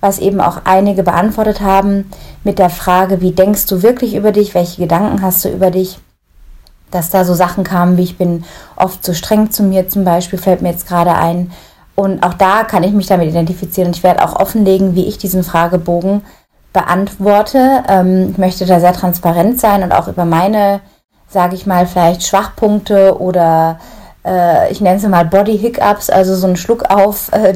was 0.01 0.19
eben 0.19 0.41
auch 0.41 0.63
einige 0.65 1.05
beantwortet 1.05 1.61
haben 1.61 2.11
mit 2.43 2.59
der 2.59 2.71
Frage, 2.71 3.21
wie 3.21 3.31
denkst 3.31 3.67
du 3.67 3.85
wirklich 3.85 4.17
über 4.17 4.33
dich, 4.33 4.53
welche 4.55 4.83
Gedanken 4.83 5.23
hast 5.23 5.45
du 5.45 5.49
über 5.49 5.71
dich? 5.71 6.01
Dass 6.93 7.11
da 7.11 7.25
so 7.25 7.35
Sachen 7.35 7.65
kamen, 7.65 7.97
wie 7.97 8.05
ich 8.05 8.17
bin 8.17 8.45
oft 8.77 9.05
zu 9.05 9.15
streng 9.15 9.51
zu 9.51 9.65
mir 9.65 9.89
zum 9.89 10.05
Beispiel, 10.05 10.39
fällt 10.39 10.63
mir 10.63 10.71
jetzt 10.71 10.87
gerade 10.87 11.15
ein. 11.15 11.51
Und 11.95 12.23
auch 12.23 12.35
da 12.35 12.65
kann 12.65 12.85
ich 12.85 12.93
mich 12.93 13.07
damit 13.07 13.29
identifizieren 13.29 13.89
und 13.89 13.97
ich 13.97 14.03
werde 14.03 14.25
auch 14.25 14.37
offenlegen, 14.37 14.95
wie 14.95 15.07
ich 15.07 15.19
diesen 15.19 15.43
Fragebogen 15.43 16.23
beantworte. 16.73 17.83
Ähm, 17.89 18.31
ich 18.31 18.39
möchte 18.39 18.65
da 18.67 18.81
sehr 18.81 18.93
transparent 18.93 19.61
sein 19.61 19.83
und 19.83 19.93
auch 19.93 20.09
über 20.09 20.25
meine, 20.25 20.81
sage 21.29 21.55
ich 21.55 21.67
mal, 21.67 21.87
vielleicht 21.87 22.23
Schwachpunkte 22.27 23.21
oder 23.21 23.79
äh, 24.25 24.71
ich 24.71 24.81
nenne 24.81 24.97
es 24.97 25.07
mal 25.07 25.25
Body 25.25 25.59
Hiccups, 25.59 26.09
also 26.11 26.35
so 26.35 26.47
ein 26.47 26.57
Schluck 26.57 26.91
auf 26.91 27.31
äh, 27.33 27.53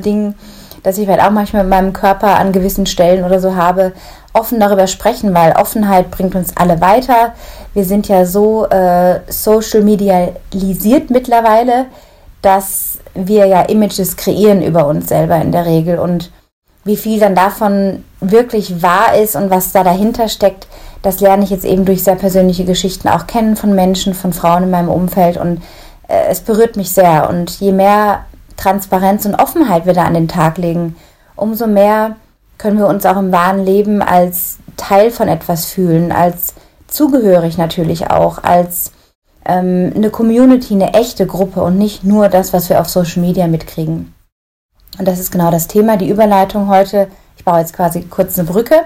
dass 0.83 0.99
ich 0.99 1.09
halt 1.09 1.21
auch 1.21 1.31
manchmal 1.31 1.65
mit 1.65 1.71
meinem 1.71 1.93
Körper 1.93 2.39
an 2.39 2.53
gewissen 2.53 2.87
Stellen 2.87 3.25
oder 3.25 3.41
so 3.41 3.57
habe, 3.57 3.93
offen 4.37 4.61
darüber 4.61 4.87
sprechen, 4.87 5.35
weil 5.35 5.53
Offenheit 5.53 6.11
bringt 6.11 6.35
uns 6.35 6.57
alle 6.57 6.81
weiter. 6.81 7.35
Wir 7.75 7.85
sind 7.85 8.09
ja 8.09 8.25
so 8.25 8.67
äh, 8.67 9.21
social 9.29 9.83
medialisiert 9.83 11.11
mittlerweile, 11.11 11.87
dass 12.43 12.99
wir 13.15 13.47
ja 13.47 13.63
Images 13.63 14.17
kreieren 14.17 14.63
über 14.63 14.87
uns 14.87 15.09
selber 15.09 15.37
in 15.37 15.53
der 15.53 15.67
Regel. 15.67 15.99
Und 15.99 16.31
wie 16.85 16.97
viel 16.97 17.19
dann 17.19 17.35
davon 17.35 18.05
wirklich 18.21 18.83
wahr 18.83 19.17
ist 19.17 19.35
und 19.37 19.51
was 19.51 19.73
da 19.73 19.83
dahinter 19.83 20.29
steckt, 20.29 20.67
das 21.03 21.21
lerne 21.21 21.45
ich 21.45 21.51
jetzt 21.51 21.65
eben 21.65 21.85
durch 21.85 22.05
sehr 22.05 22.17
persönliche 22.17 22.65
Geschichten 22.65 23.09
auch 23.09 23.27
kennen 23.27 23.57
von 23.57 23.75
Menschen, 23.75 24.15
von 24.15 24.33
Frauen 24.33 24.65
in 24.65 24.71
meinem 24.71 24.89
Umfeld. 24.89 25.37
Und 25.37 25.63
äh, 26.09 26.29
es 26.29 26.41
berührt 26.41 26.77
mich 26.77 26.91
sehr. 26.93 27.29
Und 27.29 27.61
je 27.61 27.73
mehr 27.73 28.25
Transparenz 28.57 29.25
und 29.27 29.35
Offenheit 29.35 29.87
wir 29.87 29.93
da 29.93 30.05
an 30.05 30.15
den 30.15 30.29
Tag 30.29 30.59
legen, 30.59 30.97
umso 31.37 31.67
mehr 31.67 32.17
können 32.59 32.79
wir 32.79 32.87
uns 32.87 33.05
auch 33.07 33.17
im 33.17 33.33
wahren 33.33 33.65
Leben 33.65 34.03
als 34.03 34.59
Teil 34.77 35.11
von 35.11 35.29
etwas 35.29 35.67
fühlen, 35.67 36.13
als 36.13 36.55
zugehörig 36.87 37.59
natürlich 37.59 38.11
auch, 38.11 38.43
als 38.43 38.93
ähm, 39.45 39.93
eine 39.95 40.11
Community, 40.11 40.75
eine 40.75 40.95
echte 40.95 41.27
Gruppe 41.27 41.63
und 41.63 41.79
nicht 41.79 42.05
nur 42.05 42.29
das, 42.29 42.53
was 42.53 42.69
wir 42.69 42.81
auf 42.81 42.89
Social 42.89 43.23
Media 43.23 43.47
mitkriegen. 43.47 44.15
Und 44.99 45.07
das 45.07 45.19
ist 45.19 45.31
genau 45.31 45.51
das 45.51 45.69
Thema, 45.69 45.97
die 45.97 46.09
Überleitung 46.09 46.69
heute. 46.69 47.09
Ich 47.37 47.45
baue 47.45 47.61
jetzt 47.61 47.75
quasi 47.75 48.03
kurz 48.03 48.39
eine 48.39 48.49
Brücke. 48.49 48.83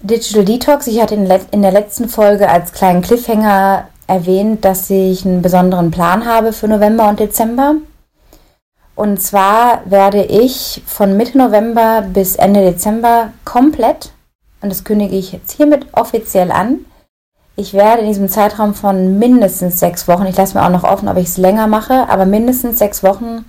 Digital 0.00 0.44
Detox, 0.44 0.86
ich 0.86 1.00
hatte 1.00 1.14
in, 1.14 1.62
der 1.62 1.72
letzten 1.72 2.08
Folge 2.08 2.48
als 2.48 2.72
kleinen 2.72 3.02
Cliffhanger 3.02 3.88
erwähnt, 4.06 4.64
dass 4.64 4.88
ich 4.90 5.26
einen 5.26 5.42
besonderen 5.42 5.90
Plan 5.90 6.26
habe 6.26 6.52
für 6.52 6.68
November 6.68 7.08
und 7.08 7.18
Dezember. 7.18 7.76
Und 8.96 9.20
zwar 9.20 9.82
werde 9.84 10.24
ich 10.24 10.82
von 10.86 11.16
Mitte 11.18 11.36
November 11.36 12.02
bis 12.02 12.34
Ende 12.34 12.62
Dezember 12.62 13.32
komplett, 13.44 14.12
und 14.62 14.70
das 14.70 14.84
kündige 14.84 15.16
ich 15.16 15.32
jetzt 15.32 15.52
hiermit 15.52 15.86
offiziell 15.92 16.50
an, 16.50 16.86
ich 17.56 17.74
werde 17.74 18.02
in 18.02 18.08
diesem 18.08 18.28
Zeitraum 18.28 18.74
von 18.74 19.18
mindestens 19.18 19.78
sechs 19.78 20.08
Wochen, 20.08 20.26
ich 20.26 20.36
lasse 20.36 20.56
mir 20.56 20.64
auch 20.64 20.70
noch 20.70 20.84
offen, 20.84 21.08
ob 21.08 21.18
ich 21.18 21.26
es 21.26 21.36
länger 21.36 21.66
mache, 21.66 22.08
aber 22.08 22.24
mindestens 22.24 22.78
sechs 22.78 23.02
Wochen 23.02 23.44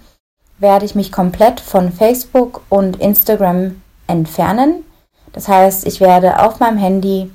werde 0.60 0.86
ich 0.86 0.96
mich 0.96 1.12
komplett 1.12 1.62
von 1.62 1.94
Facebook 1.94 2.62
und 2.68 3.00
Instagram 3.00 3.82
entfernen. 4.08 4.84
Das 5.32 5.48
heißt, 5.48 5.88
ich 5.88 6.02
werde 6.02 6.42
auf 6.42 6.60
meinem 6.60 6.78
Handy 6.78 7.32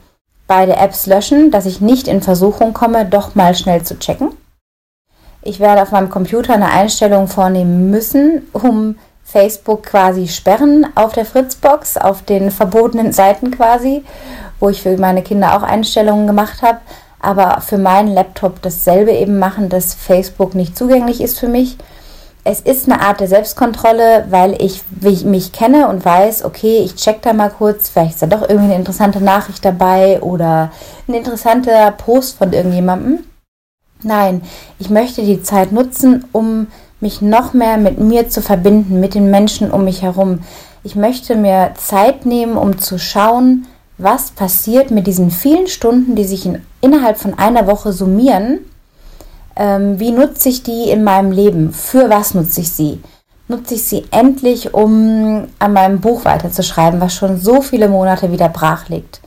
beide 0.47 0.76
Apps 0.76 1.07
löschen, 1.07 1.50
dass 1.50 1.64
ich 1.64 1.81
nicht 1.81 2.09
in 2.09 2.21
Versuchung 2.21 2.75
komme, 2.75 3.07
doch 3.07 3.35
mal 3.35 3.54
schnell 3.54 3.83
zu 3.85 3.99
checken. 3.99 4.33
Ich 5.44 5.58
werde 5.58 5.82
auf 5.82 5.90
meinem 5.90 6.08
Computer 6.08 6.54
eine 6.54 6.70
Einstellung 6.70 7.26
vornehmen 7.26 7.90
müssen, 7.90 8.46
um 8.52 8.96
Facebook 9.25 9.82
quasi 9.84 10.28
sperren 10.28 10.87
auf 10.94 11.14
der 11.14 11.25
Fritzbox, 11.25 11.96
auf 11.96 12.22
den 12.22 12.50
verbotenen 12.50 13.12
Seiten 13.12 13.50
quasi, 13.50 14.04
wo 14.61 14.68
ich 14.68 14.82
für 14.82 14.96
meine 14.99 15.22
Kinder 15.22 15.56
auch 15.56 15.64
Einstellungen 15.64 16.28
gemacht 16.28 16.62
habe. 16.62 16.78
Aber 17.18 17.61
für 17.61 17.78
meinen 17.78 18.14
Laptop 18.14 18.62
dasselbe 18.62 19.12
eben 19.12 19.38
machen, 19.38 19.68
dass 19.68 19.94
Facebook 19.94 20.54
nicht 20.54 20.76
zugänglich 20.76 21.20
ist 21.20 21.40
für 21.40 21.49
mich. 21.49 21.76
Es 22.44 22.61
ist 22.61 22.90
eine 22.90 23.00
Art 23.00 23.20
der 23.20 23.28
Selbstkontrolle, 23.28 24.26
weil 24.30 24.61
ich, 24.61 24.82
ich 25.02 25.25
mich 25.25 25.52
kenne 25.52 25.88
und 25.88 26.04
weiß, 26.04 26.44
okay, 26.44 26.78
ich 26.84 26.96
check 26.96 27.22
da 27.22 27.32
mal 27.32 27.50
kurz, 27.50 27.88
vielleicht 27.88 28.14
ist 28.14 28.22
da 28.22 28.26
doch 28.26 28.42
irgendwie 28.42 28.64
eine 28.64 28.76
interessante 28.76 29.20
Nachricht 29.20 29.64
dabei 29.64 30.20
oder 30.20 30.72
ein 31.08 31.14
interessanter 31.14 31.92
Post 31.92 32.38
von 32.38 32.52
irgendjemandem. 32.52 33.20
Nein, 34.02 34.42
ich 34.78 34.90
möchte 34.90 35.23
die 35.23 35.42
Zeit 35.42 35.73
nutzen, 35.73 36.25
um 36.32 36.66
mich 37.00 37.23
noch 37.23 37.52
mehr 37.52 37.76
mit 37.76 37.99
mir 37.99 38.28
zu 38.28 38.42
verbinden, 38.42 39.00
mit 39.00 39.14
den 39.14 39.30
Menschen 39.30 39.71
um 39.71 39.85
mich 39.85 40.02
herum. 40.02 40.40
Ich 40.85 40.97
möchte 40.97 41.37
mir 41.37 41.73
Zeit 41.76 42.26
nehmen, 42.26 42.56
um 42.56 42.78
zu 42.78 42.99
schauen, 42.99 43.66
was 43.99 44.32
passiert 44.32 44.90
mit 44.90 45.06
diesen 45.06 45.30
vielen 45.30 45.68
Stunden, 45.68 46.16
die 46.16 46.25
sich 46.25 46.47
in, 46.47 46.62
innerhalb 46.80 47.18
von 47.18 47.38
einer 47.38 47.66
Woche 47.68 47.92
summieren. 47.92 48.61
Ähm, 49.54 50.00
wie 50.00 50.11
nutze 50.11 50.49
ich 50.49 50.62
die 50.64 50.90
in 50.90 51.04
meinem 51.04 51.30
Leben? 51.30 51.73
Für 51.73 52.11
was 52.11 52.35
nutze 52.35 52.62
ich 52.62 52.73
sie? 52.73 53.00
Nutze 53.47 53.75
ich 53.75 53.85
sie 53.85 54.04
endlich, 54.11 54.75
um 54.75 55.47
an 55.59 55.73
meinem 55.73 56.00
Buch 56.00 56.25
weiterzuschreiben, 56.25 57.00
was 57.00 57.14
schon 57.14 57.38
so 57.38 57.62
viele 57.62 57.88
Monate 57.88 58.32
wieder 58.32 58.49
brach 58.49 58.88
liegt? 58.88 59.22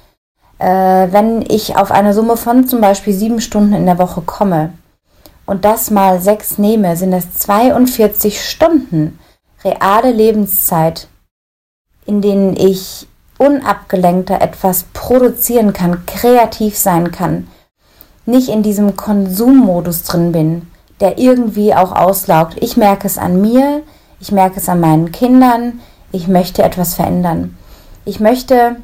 Äh, 0.57 1.11
wenn 1.11 1.41
ich 1.41 1.75
auf 1.75 1.91
eine 1.91 2.13
Summe 2.13 2.37
von 2.37 2.67
zum 2.67 2.81
Beispiel 2.81 3.13
sieben 3.13 3.41
Stunden 3.41 3.73
in 3.73 3.85
der 3.85 3.97
Woche 3.97 4.21
komme 4.21 4.73
und 5.45 5.65
das 5.65 5.91
mal 5.91 6.21
sechs 6.21 6.57
nehme, 6.57 6.95
sind 6.95 7.11
das 7.11 7.33
42 7.39 8.41
Stunden 8.41 9.19
reale 9.63 10.11
Lebenszeit, 10.11 11.07
in 12.05 12.21
denen 12.21 12.55
ich 12.55 13.07
unabgelenkter 13.37 14.41
etwas 14.41 14.85
produzieren 14.93 15.73
kann, 15.73 16.05
kreativ 16.05 16.77
sein 16.77 17.11
kann, 17.11 17.47
nicht 18.25 18.49
in 18.49 18.63
diesem 18.63 18.95
Konsummodus 18.95 20.03
drin 20.03 20.31
bin, 20.31 20.67
der 21.01 21.17
irgendwie 21.17 21.73
auch 21.73 21.91
auslaugt. 21.91 22.55
Ich 22.61 22.77
merke 22.77 23.07
es 23.07 23.17
an 23.17 23.41
mir, 23.41 23.83
ich 24.21 24.31
merke 24.31 24.59
es 24.59 24.69
an 24.69 24.79
meinen 24.79 25.11
Kindern, 25.11 25.81
ich 26.11 26.27
möchte 26.27 26.63
etwas 26.63 26.95
verändern. 26.95 27.57
Ich 28.05 28.19
möchte 28.19 28.77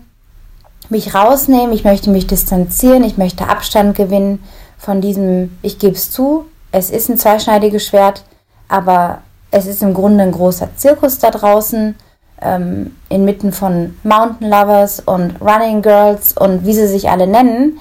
mich 0.90 1.14
rausnehmen, 1.16 1.74
ich 1.74 1.84
möchte 1.84 2.10
mich 2.10 2.28
distanzieren, 2.28 3.04
ich 3.04 3.18
möchte 3.18 3.48
Abstand 3.48 3.96
gewinnen 3.96 4.44
von 4.78 5.02
diesem, 5.02 5.58
ich 5.62 5.80
gebe 5.80 5.96
es 5.96 6.12
zu, 6.12 6.46
es 6.72 6.90
ist 6.90 7.10
ein 7.10 7.18
zweischneidiges 7.18 7.86
Schwert, 7.86 8.24
aber 8.68 9.20
es 9.52 9.68
ist 9.68 9.84
im 9.84 9.94
Grunde 9.94 10.24
ein 10.24 10.32
großer 10.32 10.70
Zirkus 10.76 11.20
da 11.20 11.32
draußen, 11.32 11.96
ähm, 12.42 12.96
inmitten 13.10 13.54
von 13.54 13.98
Mountain 14.04 14.50
Lovers 14.50 15.00
und 15.02 15.40
Running 15.42 15.82
Girls 15.82 16.34
und 16.34 16.66
wie 16.66 16.74
sie 16.74 16.88
sich 16.88 17.10
alle 17.10 17.28
nennen, 17.28 17.80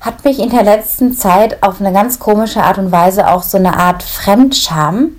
hat 0.00 0.24
mich 0.24 0.38
in 0.38 0.50
der 0.50 0.64
letzten 0.64 1.12
Zeit 1.12 1.62
auf 1.62 1.80
eine 1.80 1.92
ganz 1.92 2.18
komische 2.18 2.62
Art 2.62 2.78
und 2.78 2.90
Weise 2.90 3.28
auch 3.28 3.42
so 3.42 3.58
eine 3.58 3.76
Art 3.76 4.02
Fremdscham 4.02 5.10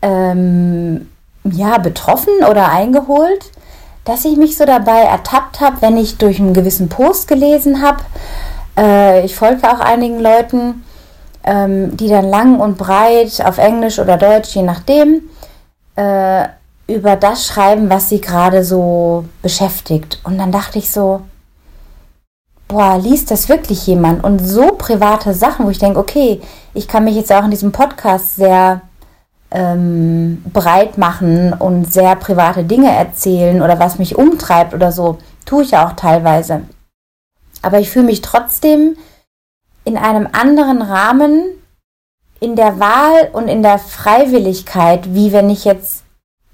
ähm, 0.00 1.08
ja, 1.44 1.78
betroffen 1.78 2.32
oder 2.48 2.70
eingeholt 2.70 3.50
dass 4.08 4.24
ich 4.24 4.36
mich 4.36 4.56
so 4.56 4.64
dabei 4.64 5.02
ertappt 5.02 5.60
habe, 5.60 5.82
wenn 5.82 5.98
ich 5.98 6.16
durch 6.16 6.40
einen 6.40 6.54
gewissen 6.54 6.88
Post 6.88 7.28
gelesen 7.28 7.82
habe. 7.82 8.02
Äh, 8.76 9.24
ich 9.26 9.36
folge 9.36 9.70
auch 9.70 9.80
einigen 9.80 10.18
Leuten, 10.18 10.82
ähm, 11.44 11.94
die 11.96 12.08
dann 12.08 12.28
lang 12.28 12.58
und 12.58 12.78
breit 12.78 13.42
auf 13.44 13.58
Englisch 13.58 13.98
oder 13.98 14.16
Deutsch, 14.16 14.54
je 14.54 14.62
nachdem, 14.62 15.28
äh, 15.96 16.48
über 16.86 17.16
das 17.16 17.46
schreiben, 17.46 17.90
was 17.90 18.08
sie 18.08 18.20
gerade 18.20 18.64
so 18.64 19.26
beschäftigt. 19.42 20.20
Und 20.24 20.38
dann 20.38 20.52
dachte 20.52 20.78
ich 20.78 20.90
so, 20.90 21.20
boah, 22.66 22.98
liest 22.98 23.30
das 23.30 23.50
wirklich 23.50 23.86
jemand? 23.86 24.24
Und 24.24 24.38
so 24.38 24.68
private 24.68 25.34
Sachen, 25.34 25.66
wo 25.66 25.70
ich 25.70 25.78
denke, 25.78 25.98
okay, 25.98 26.40
ich 26.72 26.88
kann 26.88 27.04
mich 27.04 27.14
jetzt 27.14 27.32
auch 27.32 27.44
in 27.44 27.50
diesem 27.50 27.72
Podcast 27.72 28.36
sehr 28.36 28.80
ähm, 29.50 30.42
breit 30.52 30.98
machen 30.98 31.52
und 31.52 31.92
sehr 31.92 32.16
private 32.16 32.64
Dinge 32.64 32.94
erzählen 32.94 33.62
oder 33.62 33.78
was 33.78 33.98
mich 33.98 34.16
umtreibt 34.16 34.74
oder 34.74 34.92
so, 34.92 35.18
tue 35.46 35.62
ich 35.62 35.70
ja 35.70 35.86
auch 35.86 35.94
teilweise. 35.94 36.62
Aber 37.62 37.78
ich 37.78 37.90
fühle 37.90 38.06
mich 38.06 38.20
trotzdem 38.20 38.96
in 39.84 39.96
einem 39.96 40.28
anderen 40.32 40.82
Rahmen 40.82 41.44
in 42.40 42.56
der 42.56 42.78
Wahl 42.78 43.30
und 43.32 43.48
in 43.48 43.62
der 43.62 43.78
Freiwilligkeit, 43.78 45.14
wie 45.14 45.32
wenn 45.32 45.50
ich 45.50 45.64
jetzt 45.64 46.04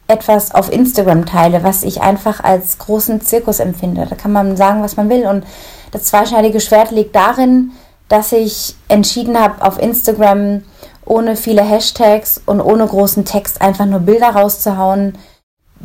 etwas 0.06 0.54
auf 0.54 0.70
Instagram 0.70 1.26
teile, 1.26 1.62
was 1.62 1.82
ich 1.82 2.02
einfach 2.02 2.42
als 2.42 2.78
großen 2.78 3.20
Zirkus 3.20 3.58
empfinde. 3.58 4.06
Da 4.08 4.14
kann 4.14 4.32
man 4.32 4.56
sagen, 4.56 4.82
was 4.82 4.96
man 4.96 5.08
will. 5.08 5.26
Und 5.26 5.44
das 5.90 6.04
zweischneidige 6.04 6.60
Schwert 6.60 6.90
liegt 6.90 7.16
darin, 7.16 7.72
dass 8.08 8.32
ich 8.32 8.76
entschieden 8.88 9.38
habe, 9.38 9.64
auf 9.64 9.78
Instagram 9.78 10.62
ohne 11.06 11.36
viele 11.36 11.62
Hashtags 11.62 12.40
und 12.46 12.60
ohne 12.60 12.86
großen 12.86 13.24
Text 13.24 13.60
einfach 13.60 13.86
nur 13.86 14.00
Bilder 14.00 14.30
rauszuhauen, 14.30 15.18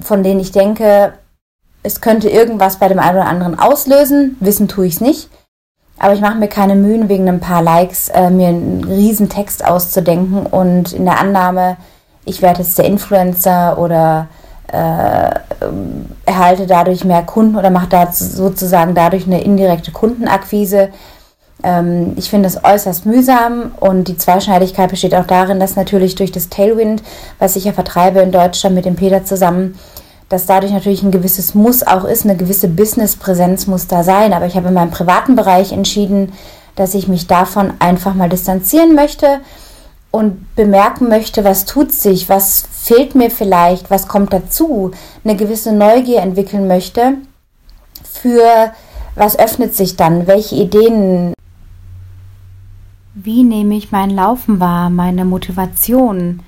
von 0.01 0.23
denen 0.23 0.39
ich 0.39 0.51
denke, 0.51 1.13
es 1.83 2.01
könnte 2.01 2.29
irgendwas 2.29 2.77
bei 2.77 2.88
dem 2.88 2.99
einen 2.99 3.17
oder 3.17 3.27
anderen 3.27 3.59
auslösen. 3.59 4.38
Wissen 4.39 4.67
tue 4.67 4.88
ich 4.88 4.95
es 4.95 5.01
nicht. 5.01 5.29
Aber 5.97 6.13
ich 6.13 6.21
mache 6.21 6.38
mir 6.38 6.47
keine 6.47 6.75
Mühen, 6.75 7.09
wegen 7.09 7.27
ein 7.27 7.41
paar 7.41 7.61
Likes 7.61 8.07
äh, 8.09 8.29
mir 8.29 8.47
einen 8.47 8.85
riesen 8.85 9.27
Text 9.27 9.65
auszudenken 9.65 10.45
und 10.45 10.93
in 10.93 11.03
der 11.03 11.19
Annahme, 11.19 11.75
ich 12.23 12.41
werde 12.41 12.61
jetzt 12.61 12.77
der 12.77 12.85
Influencer 12.85 13.77
oder 13.77 14.27
äh, 14.71 15.29
erhalte 16.25 16.67
dadurch 16.67 17.03
mehr 17.03 17.23
Kunden 17.23 17.57
oder 17.57 17.69
mache 17.69 18.07
sozusagen 18.13 18.95
dadurch 18.95 19.25
eine 19.25 19.41
indirekte 19.41 19.91
Kundenakquise. 19.91 20.89
Ähm, 21.63 22.13
ich 22.15 22.29
finde 22.29 22.47
es 22.47 22.63
äußerst 22.63 23.05
mühsam 23.05 23.71
und 23.79 24.07
die 24.07 24.17
Zweischneidigkeit 24.17 24.89
besteht 24.89 25.15
auch 25.15 25.25
darin, 25.25 25.59
dass 25.59 25.75
natürlich 25.75 26.15
durch 26.15 26.31
das 26.31 26.49
Tailwind, 26.49 27.03
was 27.37 27.55
ich 27.55 27.65
ja 27.65 27.73
vertreibe 27.73 28.19
in 28.19 28.31
Deutschland 28.31 28.75
mit 28.75 28.85
dem 28.85 28.95
Peter 28.95 29.25
zusammen, 29.25 29.77
dass 30.29 30.45
dadurch 30.45 30.71
natürlich 30.71 31.03
ein 31.03 31.11
gewisses 31.11 31.55
Muss 31.55 31.85
auch 31.85 32.05
ist, 32.05 32.23
eine 32.23 32.37
gewisse 32.37 32.67
Business-Präsenz 32.67 33.65
muss 33.67 33.87
da 33.87 34.03
sein. 34.03 34.31
Aber 34.31 34.45
ich 34.45 34.55
habe 34.55 34.67
in 34.67 34.75
meinem 34.75 34.91
privaten 34.91 35.35
Bereich 35.35 35.71
entschieden, 35.71 36.31
dass 36.75 36.93
ich 36.93 37.07
mich 37.07 37.27
davon 37.27 37.73
einfach 37.79 38.13
mal 38.13 38.29
distanzieren 38.29 38.93
möchte 38.93 39.39
und 40.11 40.55
bemerken 40.55 41.09
möchte, 41.09 41.43
was 41.43 41.65
tut 41.65 41.91
sich, 41.91 42.29
was 42.29 42.63
fehlt 42.71 43.15
mir 43.15 43.29
vielleicht, 43.31 43.89
was 43.91 44.07
kommt 44.07 44.31
dazu, 44.31 44.91
eine 45.23 45.35
gewisse 45.35 45.73
Neugier 45.73 46.21
entwickeln 46.21 46.67
möchte 46.67 47.15
für 48.03 48.71
was 49.15 49.37
öffnet 49.37 49.75
sich 49.75 49.95
dann, 49.95 50.27
welche 50.27 50.55
Ideen 50.55 51.33
wie 53.23 53.43
nehme 53.43 53.75
ich 53.75 53.91
mein 53.91 54.11
Laufen 54.11 54.59
wahr, 54.59 54.89
meine 54.89 55.25
Motivation, 55.25 56.41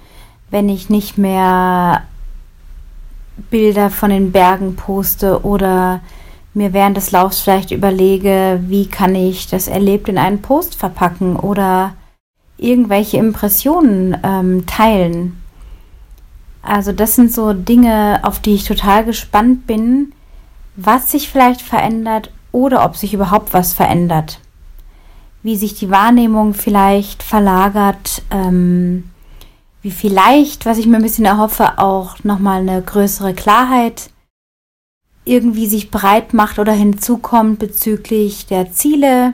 wenn 0.50 0.70
ich 0.70 0.90
nicht 0.90 1.18
mehr 1.18 2.04
Bilder 3.50 3.90
von 3.90 4.10
den 4.10 4.32
Bergen 4.32 4.76
poste 4.76 5.44
oder 5.44 6.02
mir 6.54 6.74
während 6.74 6.98
des 6.98 7.12
Laufs 7.12 7.42
vielleicht 7.42 7.72
überlege, 7.72 8.62
wie 8.68 8.88
kann 8.88 9.16
ich 9.16 9.48
das 9.48 9.68
erlebt 9.68 10.08
in 10.10 10.18
einen 10.18 10.42
Post 10.42 10.76
verpacken 10.76 11.36
oder 11.36 11.94
irgendwelche 12.58 13.18
Impressionen 13.18 14.18
ähm, 14.24 14.66
teilen. 14.66 15.42
Also 16.62 16.92
das 16.92 17.16
sind 17.16 17.34
so 17.34 17.54
Dinge, 17.54 18.20
auf 18.24 18.40
die 18.40 18.54
ich 18.54 18.66
total 18.66 19.04
gespannt 19.04 19.66
bin, 19.66 20.14
was 20.76 21.12
sich 21.12 21.30
vielleicht 21.30 21.62
verändert 21.62 22.32
oder 22.52 22.86
ob 22.86 22.96
sich 22.96 23.14
überhaupt 23.14 23.54
was 23.54 23.74
verändert 23.74 24.40
wie 25.44 25.56
sich 25.56 25.74
die 25.74 25.90
Wahrnehmung 25.90 26.54
vielleicht 26.54 27.24
verlagert, 27.24 28.22
ähm, 28.30 29.10
wie 29.82 29.92
vielleicht, 29.92 30.66
was 30.66 30.78
ich 30.78 30.86
mir 30.86 30.98
ein 30.98 31.04
bisschen 31.04 31.26
erhoffe, 31.26 31.80
auch 31.80 32.24
nochmal 32.24 32.62
eine 32.62 32.82
größere 32.82 33.34
Klarheit 33.34 34.12
irgendwie 35.26 35.68
sich 35.68 35.92
breit 35.92 36.34
macht 36.34 36.60
oder 36.60 36.74
hinzukommt 36.74 37.60
bezüglich 37.60 38.48
der 38.48 38.72
Ziele 38.72 39.34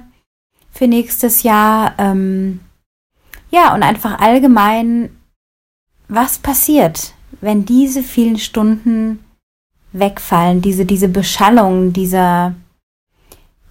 für 0.71 0.87
nächstes 0.87 1.43
Jahr. 1.43 1.93
Ähm, 1.97 2.59
ja, 3.51 3.73
und 3.73 3.83
einfach 3.83 4.19
allgemein, 4.19 5.09
was 6.07 6.37
passiert, 6.37 7.13
wenn 7.41 7.65
diese 7.65 8.03
vielen 8.03 8.37
Stunden 8.37 9.23
wegfallen, 9.93 10.61
diese, 10.61 10.85
diese 10.85 11.07
Beschallung, 11.07 11.93
dieser 11.93 12.55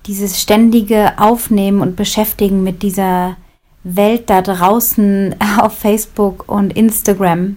dieses 0.07 0.41
ständige 0.41 1.19
Aufnehmen 1.19 1.81
und 1.81 1.97
Beschäftigen 1.97 2.63
mit 2.63 2.83
dieser 2.83 3.37
Welt 3.83 4.31
da 4.31 4.43
draußen 4.43 5.35
auf 5.59 5.79
Facebook 5.79 6.49
und 6.49 6.77
Instagram. 6.77 7.57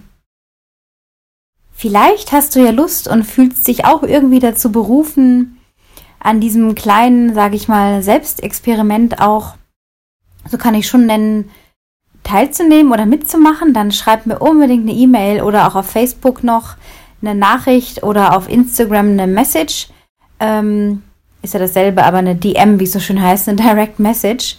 Vielleicht 1.72 2.32
hast 2.32 2.54
du 2.54 2.60
ja 2.60 2.70
Lust 2.70 3.08
und 3.08 3.24
fühlst 3.24 3.66
dich 3.66 3.86
auch 3.86 4.02
irgendwie 4.02 4.38
dazu 4.38 4.70
berufen, 4.70 5.56
an 6.18 6.40
diesem 6.40 6.74
kleinen, 6.74 7.34
sage 7.34 7.56
ich 7.56 7.68
mal, 7.68 8.02
Selbstexperiment 8.02 9.20
auch, 9.20 9.54
so 10.50 10.58
kann 10.58 10.74
ich 10.74 10.86
schon 10.86 11.06
nennen, 11.06 11.50
teilzunehmen 12.22 12.92
oder 12.92 13.06
mitzumachen, 13.06 13.72
dann 13.72 13.92
schreib 13.92 14.26
mir 14.26 14.38
unbedingt 14.40 14.82
eine 14.82 14.96
E-Mail 14.96 15.42
oder 15.42 15.66
auch 15.66 15.74
auf 15.74 15.86
Facebook 15.86 16.44
noch 16.44 16.76
eine 17.22 17.34
Nachricht 17.34 18.02
oder 18.02 18.36
auf 18.36 18.48
Instagram 18.48 19.08
eine 19.08 19.26
Message. 19.26 19.88
Ähm, 20.38 21.02
ist 21.42 21.54
ja 21.54 21.60
dasselbe, 21.60 22.04
aber 22.04 22.18
eine 22.18 22.34
DM, 22.34 22.80
wie 22.80 22.84
es 22.84 22.92
so 22.92 23.00
schön 23.00 23.20
heißt, 23.20 23.48
eine 23.48 23.56
Direct 23.56 23.98
Message. 23.98 24.56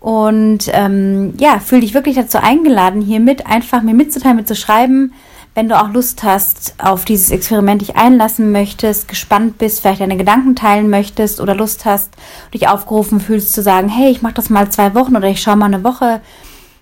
Und 0.00 0.70
ähm, 0.72 1.34
ja, 1.38 1.58
fühle 1.58 1.80
dich 1.80 1.94
wirklich 1.94 2.16
dazu 2.16 2.38
eingeladen, 2.38 3.00
hiermit 3.00 3.46
einfach 3.46 3.82
mir 3.82 3.94
mitzuteilen, 3.94 4.36
mitzuschreiben, 4.36 5.12
wenn 5.54 5.68
du 5.68 5.80
auch 5.80 5.90
Lust 5.90 6.22
hast, 6.22 6.74
auf 6.78 7.04
dieses 7.04 7.30
Experiment 7.30 7.80
dich 7.80 7.96
einlassen 7.96 8.52
möchtest, 8.52 9.08
gespannt 9.08 9.58
bist, 9.58 9.80
vielleicht 9.80 10.02
deine 10.02 10.18
Gedanken 10.18 10.54
teilen 10.54 10.90
möchtest 10.90 11.40
oder 11.40 11.54
Lust 11.54 11.86
hast, 11.86 12.12
dich 12.52 12.68
aufgerufen 12.68 13.20
fühlst 13.20 13.52
zu 13.52 13.62
sagen, 13.62 13.88
hey, 13.88 14.10
ich 14.10 14.22
mache 14.22 14.34
das 14.34 14.50
mal 14.50 14.68
zwei 14.70 14.94
Wochen 14.94 15.16
oder 15.16 15.28
ich 15.28 15.40
schaue 15.40 15.56
mal 15.56 15.66
eine 15.66 15.82
Woche 15.82 16.20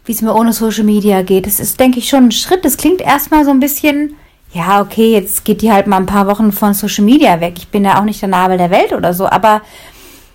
wie 0.05 0.13
es 0.13 0.23
mir 0.23 0.35
ohne 0.35 0.53
Social 0.53 0.85
Media 0.85 1.23
geht. 1.23 1.47
Das 1.47 1.61
ist, 1.61 1.81
denke 1.81 1.99
ich, 1.99 2.09
schon 2.09 2.25
ein 2.25 2.33
Schritt. 2.33 2.65
Das 2.65 2.77
klingt 2.77 3.01
erstmal 3.01 3.45
so 3.45 3.51
ein 3.51 3.61
bisschen, 3.61 4.17
ja, 4.55 4.81
okay, 4.81 5.13
jetzt 5.13 5.45
geht 5.45 5.63
die 5.63 5.73
halt 5.73 5.89
mal 5.89 5.97
ein 5.97 6.07
paar 6.07 6.29
Wochen 6.29 6.53
von 6.53 6.75
Social 6.75 7.05
Media 7.05 7.41
weg. 7.41 7.55
Ich 7.59 7.69
bin 7.69 7.85
ja 7.85 7.99
auch 7.99 8.05
nicht 8.05 8.23
der 8.23 8.29
Nabel 8.29 8.57
der 8.57 8.71
Welt 8.71 8.93
oder 8.93 9.13
so, 9.13 9.27
aber 9.27 9.63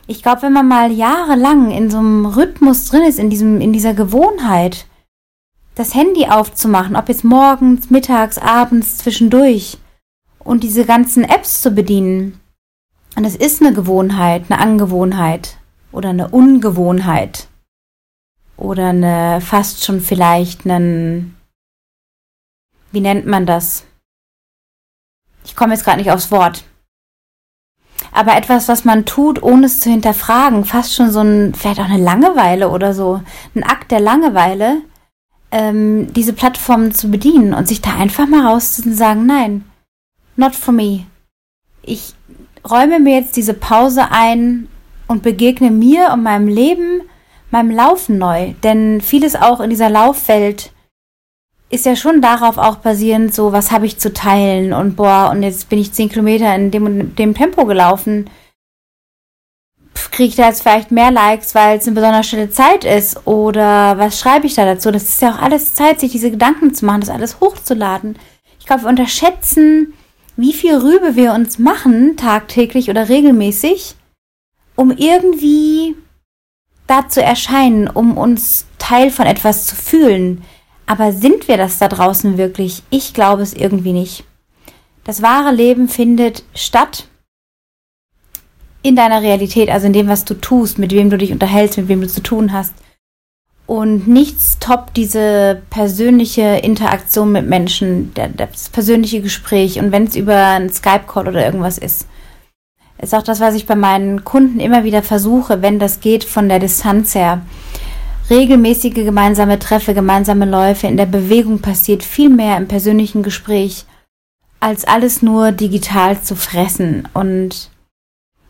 ich 0.08 0.22
glaube, 0.22 0.42
wenn 0.42 0.54
man 0.54 0.68
mal 0.68 0.92
jahrelang 0.92 1.72
in 1.72 1.90
so 1.90 2.00
einem 2.00 2.26
Rhythmus 2.26 2.86
drin 2.90 3.04
ist, 3.04 3.18
in 3.18 3.30
diesem, 3.30 3.62
in 3.62 3.72
dieser 3.72 3.94
Gewohnheit, 3.94 4.88
das 5.76 5.96
Handy 5.96 6.26
aufzumachen, 6.26 6.98
ob 6.98 7.08
jetzt 7.08 7.24
morgens, 7.24 7.90
mittags, 7.90 8.38
abends, 8.38 8.98
zwischendurch 8.98 9.78
und 10.40 10.64
diese 10.64 10.84
ganzen 10.84 11.24
Apps 11.24 11.62
zu 11.62 11.72
bedienen. 11.72 12.42
Und 13.16 13.24
es 13.24 13.38
ist 13.38 13.62
eine 13.62 13.74
Gewohnheit, 13.74 14.46
eine 14.50 14.60
Angewohnheit 14.60 15.58
oder 15.94 16.10
eine 16.10 16.28
Ungewohnheit 16.28 17.48
oder 18.58 18.90
eine 18.90 19.40
fast 19.40 19.86
schon 19.86 20.02
vielleicht 20.02 20.66
einen, 20.66 21.38
wie 22.92 23.00
nennt 23.00 23.26
man 23.26 23.46
das? 23.46 23.86
Ich 25.50 25.56
komme 25.56 25.74
jetzt 25.74 25.84
gerade 25.84 25.98
nicht 25.98 26.12
aufs 26.12 26.30
Wort. 26.30 26.64
Aber 28.12 28.38
etwas, 28.38 28.68
was 28.68 28.86
man 28.86 29.06
tut, 29.06 29.42
ohne 29.42 29.66
es 29.66 29.80
zu 29.80 29.90
hinterfragen, 29.90 30.64
fast 30.64 30.94
schon 30.94 31.12
so 31.12 31.22
ein, 31.22 31.56
vielleicht 31.56 31.80
auch 31.80 31.90
eine 31.90 32.04
Langeweile 32.04 32.70
oder 32.70 32.94
so, 32.94 33.22
ein 33.56 33.64
Akt 33.64 33.90
der 33.90 34.00
Langeweile, 34.00 34.78
ähm, 35.52 36.14
diese 36.14 36.34
Plattformen 36.34 36.94
zu 36.94 37.10
bedienen 37.10 37.56
und 37.56 37.68
sich 37.68 37.82
da 37.82 37.96
einfach 37.96 38.28
mal 38.28 38.46
rauszuziehen 38.46 38.92
und 38.92 38.98
sagen, 38.98 39.26
nein, 39.26 39.66
not 40.36 40.56
for 40.56 40.72
me. 40.74 41.08
Ich 41.82 42.14
räume 42.70 43.00
mir 43.00 43.16
jetzt 43.16 43.36
diese 43.36 43.56
Pause 43.56 44.12
ein 44.12 44.68
und 45.08 45.24
begegne 45.24 45.72
mir 45.72 46.12
und 46.14 46.22
meinem 46.22 46.48
Leben, 46.48 47.02
meinem 47.50 47.72
Laufen 47.72 48.20
neu. 48.20 48.54
Denn 48.62 49.02
vieles 49.02 49.36
auch 49.36 49.62
in 49.62 49.72
dieser 49.72 49.90
Laufwelt 49.90 50.72
ist 51.70 51.86
ja 51.86 51.96
schon 51.96 52.22
darauf 52.22 52.58
auch 52.58 52.78
basierend, 52.78 53.34
so 53.34 53.52
was 53.52 53.72
habe 53.72 53.86
ich 53.86 54.00
zu 54.00 54.12
teilen 54.12 54.74
und 54.74 54.96
boah, 54.96 55.30
und 55.32 55.44
jetzt 55.44 55.70
bin 55.70 55.80
ich 55.80 55.94
zehn 55.94 56.10
Kilometer 56.10 56.54
in 56.56 56.72
dem, 56.72 57.16
dem 57.16 57.34
Tempo 57.36 57.66
gelaufen. 57.66 58.30
Kriege 60.12 60.30
ich 60.30 60.36
da 60.36 60.48
jetzt 60.48 60.64
vielleicht 60.64 60.92
mehr 60.92 61.12
Likes, 61.12 61.54
weil 61.54 61.78
es 61.78 61.86
eine 61.86 61.96
besonders 61.96 62.28
schnelle 62.28 62.50
Zeit 62.50 62.84
ist? 62.84 63.28
Oder 63.28 63.98
was 63.98 64.20
schreibe 64.20 64.48
ich 64.48 64.56
da 64.56 64.66
dazu? 64.66 64.92
Das 64.92 65.04
ist 65.04 65.22
ja 65.22 65.36
auch 65.36 65.42
alles 65.42 65.76
Zeit, 65.76 66.00
sich 66.00 66.12
diese 66.12 66.32
Gedanken 66.32 66.74
zu 66.74 66.86
machen, 66.86 67.02
das 67.02 67.10
alles 67.10 67.40
hochzuladen. 67.40 68.18
Ich 68.60 68.66
glaube, 68.66 68.84
wir 68.84 68.90
unterschätzen, 68.90 69.94
wie 70.36 70.54
viel 70.54 70.76
Rübe 70.76 71.16
wir 71.16 71.34
uns 71.34 71.60
machen, 71.60 72.18
tagtäglich 72.18 72.90
oder 72.90 73.10
regelmäßig, 73.10 73.96
um 74.76 74.92
irgendwie 74.92 75.96
da 76.88 77.08
zu 77.08 77.22
erscheinen, 77.22 77.88
um 77.88 78.18
uns 78.18 78.66
Teil 78.80 79.12
von 79.12 79.28
etwas 79.28 79.68
zu 79.68 79.76
fühlen. 79.76 80.44
Aber 80.90 81.14
sind 81.14 81.48
wir 81.48 81.56
das 81.56 81.78
da 81.78 81.88
draußen 81.88 82.40
wirklich? 82.40 82.82
Ich 82.90 83.14
glaube 83.14 83.44
es 83.44 83.54
irgendwie 83.54 83.94
nicht. 83.94 84.24
Das 85.04 85.22
wahre 85.22 85.54
Leben 85.54 85.88
findet 85.88 86.44
statt 86.56 87.08
in 88.82 88.96
deiner 88.96 89.22
Realität, 89.22 89.70
also 89.70 89.86
in 89.86 89.94
dem, 89.94 90.08
was 90.08 90.26
du 90.26 90.34
tust, 90.34 90.80
mit 90.80 90.92
wem 90.92 91.12
du 91.12 91.20
dich 91.20 91.32
unterhältst, 91.32 91.78
mit 91.78 91.90
wem 91.90 92.02
du 92.02 92.08
zu 92.08 92.24
tun 92.24 92.54
hast. 92.54 92.74
Und 93.68 94.08
nichts 94.08 94.58
toppt 94.58 94.98
diese 94.98 95.62
persönliche 95.70 96.58
Interaktion 96.64 97.34
mit 97.34 97.46
Menschen, 97.46 98.12
das 98.16 98.70
persönliche 98.70 99.22
Gespräch. 99.22 99.80
Und 99.80 99.92
wenn 99.92 100.06
es 100.06 100.16
über 100.16 100.44
einen 100.44 100.72
Skype-Call 100.72 101.28
oder 101.28 101.46
irgendwas 101.46 101.78
ist. 101.78 102.08
Ist 103.00 103.14
auch 103.14 103.22
das, 103.22 103.40
was 103.40 103.54
ich 103.54 103.68
bei 103.68 103.76
meinen 103.76 104.24
Kunden 104.24 104.60
immer 104.60 104.84
wieder 104.84 105.04
versuche, 105.04 105.62
wenn 105.62 105.78
das 105.78 106.00
geht 106.00 106.24
von 106.24 106.50
der 106.50 106.58
Distanz 106.58 107.14
her 107.14 107.44
regelmäßige 108.30 108.94
gemeinsame 108.94 109.60
Treffe, 109.60 109.94
gemeinsame 109.94 110.46
Läufe, 110.46 110.88
in 110.88 110.98
der 110.98 111.06
Bewegung 111.06 111.60
passiert 111.60 112.04
viel 112.04 112.30
mehr 112.30 112.58
im 112.58 112.68
persönlichen 112.68 113.24
Gespräch, 113.24 113.86
als 114.60 114.86
alles 114.86 115.22
nur 115.22 115.52
digital 115.52 116.22
zu 116.22 116.36
fressen. 116.36 117.08
Und 117.14 117.70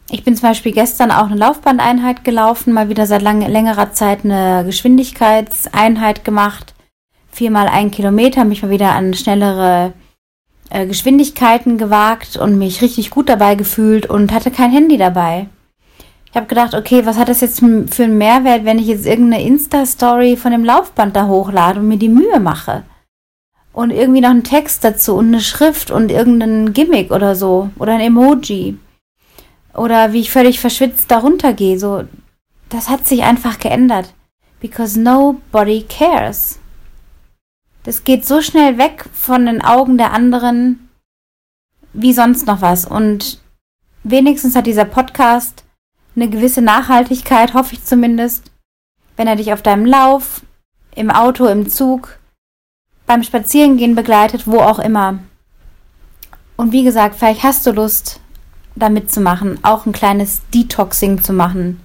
ich 0.10 0.24
bin 0.24 0.36
zum 0.36 0.50
Beispiel 0.50 0.72
gestern 0.72 1.12
auch 1.12 1.28
eine 1.28 1.36
Laufbandeinheit 1.36 2.24
gelaufen, 2.24 2.74
mal 2.74 2.90
wieder 2.90 3.06
seit 3.06 3.22
lang, 3.22 3.42
längerer 3.42 3.94
Zeit 3.94 4.26
eine 4.26 4.64
Geschwindigkeitseinheit 4.66 6.26
gemacht. 6.26 6.74
Viermal 7.32 7.68
ein 7.68 7.92
Kilometer, 7.92 8.44
mich 8.44 8.64
mal 8.64 8.72
wieder 8.72 8.94
an 8.94 9.14
schnellere 9.14 9.94
äh, 10.72 10.88
Geschwindigkeiten 10.88 11.78
gewagt 11.78 12.38
und 12.38 12.58
mich 12.58 12.82
richtig 12.82 13.12
gut 13.12 13.30
dabei 13.30 13.56
gefühlt 13.56 14.08
und 14.08 14.32
hatte 14.32 14.52
kein 14.52 14.72
Handy 14.72 14.98
dabei. 14.98 15.48
Ich 16.32 16.36
habe 16.36 16.46
gedacht, 16.46 16.76
okay, 16.76 17.06
was 17.06 17.18
hat 17.18 17.30
das 17.30 17.42
jetzt 17.42 17.60
für 17.60 18.04
einen 18.04 18.18
Mehrwert, 18.18 18.64
wenn 18.64 18.78
ich 18.78 18.88
jetzt 18.88 19.08
irgendeine 19.08 19.44
Insta-Story 19.44 20.38
von 20.38 20.52
dem 20.52 20.64
Laufband 20.64 21.16
da 21.16 21.28
hochlade 21.28 21.80
und 21.80 21.88
mir 21.88 21.98
die 21.98 22.10
Mühe 22.10 22.40
mache? 22.40 22.84
Und 23.74 23.92
irgendwie 23.92 24.22
noch 24.22 24.30
einen 24.30 24.44
Text 24.44 24.84
dazu 24.84 25.16
und 25.16 25.28
eine 25.28 25.42
Schrift 25.42 25.90
und 25.90 26.12
irgendein 26.12 26.74
Gimmick 26.74 27.12
oder 27.12 27.36
so. 27.36 27.70
Oder 27.80 27.94
ein 27.94 28.02
Emoji. 28.02 28.78
Oder 29.74 30.14
wie 30.14 30.20
ich 30.20 30.32
völlig 30.32 30.60
verschwitzt 30.60 31.10
darunter 31.10 31.54
gehe. 31.54 31.80
So, 31.80 32.04
das 32.70 32.90
hat 32.90 33.08
sich 33.08 33.24
einfach 33.24 33.60
geändert. 33.60 34.14
Because 34.60 35.00
nobody 35.00 35.86
cares. 35.88 36.60
Das 37.84 38.04
geht 38.04 38.26
so 38.26 38.42
schnell 38.42 38.78
weg 38.78 39.06
von 39.14 39.46
den 39.46 39.64
Augen 39.64 39.98
der 39.98 40.12
anderen 40.14 40.90
wie 41.94 42.14
sonst 42.14 42.46
noch 42.46 42.62
was. 42.62 42.86
Und 42.86 43.42
wenigstens 44.04 44.56
hat 44.56 44.68
dieser 44.68 44.86
Podcast 44.86 45.64
eine 46.22 46.30
gewisse 46.30 46.62
Nachhaltigkeit, 46.62 47.54
hoffe 47.54 47.74
ich 47.74 47.86
zumindest, 47.86 48.52
wenn 49.16 49.28
er 49.28 49.38
dich 49.38 49.54
auf 49.54 49.62
deinem 49.62 49.86
Lauf, 49.86 50.42
im 50.96 51.12
Auto, 51.12 51.46
im 51.46 51.70
Zug, 51.70 52.20
beim 53.06 53.24
Spazierengehen 53.24 53.96
begleitet, 53.96 54.46
wo 54.46 54.60
auch 54.60 54.80
immer. 54.80 55.20
Und 56.58 56.74
wie 56.74 56.84
gesagt, 56.84 57.16
vielleicht 57.16 57.44
hast 57.44 57.66
du 57.66 57.72
Lust, 57.72 58.20
da 58.76 58.90
mitzumachen, 58.90 59.60
auch 59.64 59.86
ein 59.86 59.94
kleines 59.94 60.42
Detoxing 60.54 61.24
zu 61.24 61.32
machen. 61.32 61.80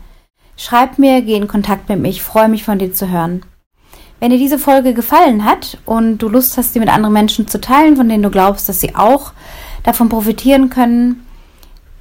Schreib 0.56 0.98
mir, 0.98 1.22
geh 1.22 1.36
in 1.36 1.48
Kontakt 1.48 1.88
mit 1.88 2.00
mir, 2.00 2.08
ich 2.08 2.22
freue 2.22 2.48
mich 2.48 2.64
von 2.64 2.78
dir 2.78 2.92
zu 2.92 3.08
hören. 3.08 3.42
Wenn 4.20 4.30
dir 4.30 4.38
diese 4.38 4.58
Folge 4.58 4.94
gefallen 4.94 5.44
hat 5.44 5.78
und 5.84 6.18
du 6.18 6.28
Lust 6.28 6.56
hast, 6.56 6.72
sie 6.72 6.80
mit 6.80 6.88
anderen 6.88 7.12
Menschen 7.12 7.46
zu 7.46 7.60
teilen, 7.60 7.96
von 7.96 8.08
denen 8.08 8.22
du 8.22 8.30
glaubst, 8.30 8.68
dass 8.68 8.80
sie 8.80 8.94
auch 8.94 9.32
davon 9.82 10.08
profitieren 10.08 10.70
können, 10.70 11.23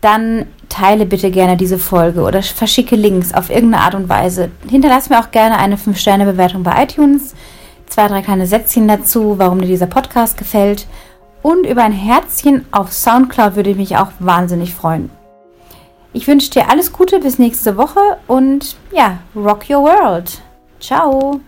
dann 0.04 0.46
teile 0.70 1.06
bitte 1.06 1.32
gerne 1.32 1.56
diese 1.56 1.80
Folge 1.80 2.22
oder 2.22 2.42
verschicke 2.42 2.96
Links 2.96 3.34
auf 3.34 3.50
irgendeine 3.50 3.84
Art 3.84 3.96
und 3.96 4.10
Weise. 4.10 4.52
Hinterlass 4.70 5.10
mir 5.10 5.20
auch 5.20 5.32
gerne 5.32 5.58
eine 5.58 5.78
5-Sterne-Bewertung 5.78 6.63
bei 6.63 6.84
iTunes, 6.84 7.36
zwei, 7.88 8.08
drei 8.08 8.22
kleine 8.22 8.48
Sätzchen 8.48 8.88
dazu, 8.88 9.36
warum 9.38 9.62
dir 9.62 9.68
dieser 9.68 9.88
Podcast 9.88 10.38
gefällt. 10.38 10.88
Und 11.42 11.66
über 11.66 11.84
ein 11.84 11.92
Herzchen 11.92 12.66
auf 12.72 12.92
Soundcloud 12.92 13.56
würde 13.56 13.72
ich 13.72 13.78
mich 13.78 13.98
auch 13.98 14.10
wahnsinnig 14.20 14.74
freuen. 14.74 15.10
Ich 16.13 16.28
wünsche 16.28 16.52
dir 16.52 16.70
alles 16.70 16.94
Gute 16.94 17.20
bis 17.20 17.39
nächste 17.39 17.76
Woche 17.78 18.18
und 18.28 18.76
ja, 18.92 19.20
rock 19.36 19.70
your 19.70 19.84
world. 19.84 20.42
Ciao. 20.80 21.42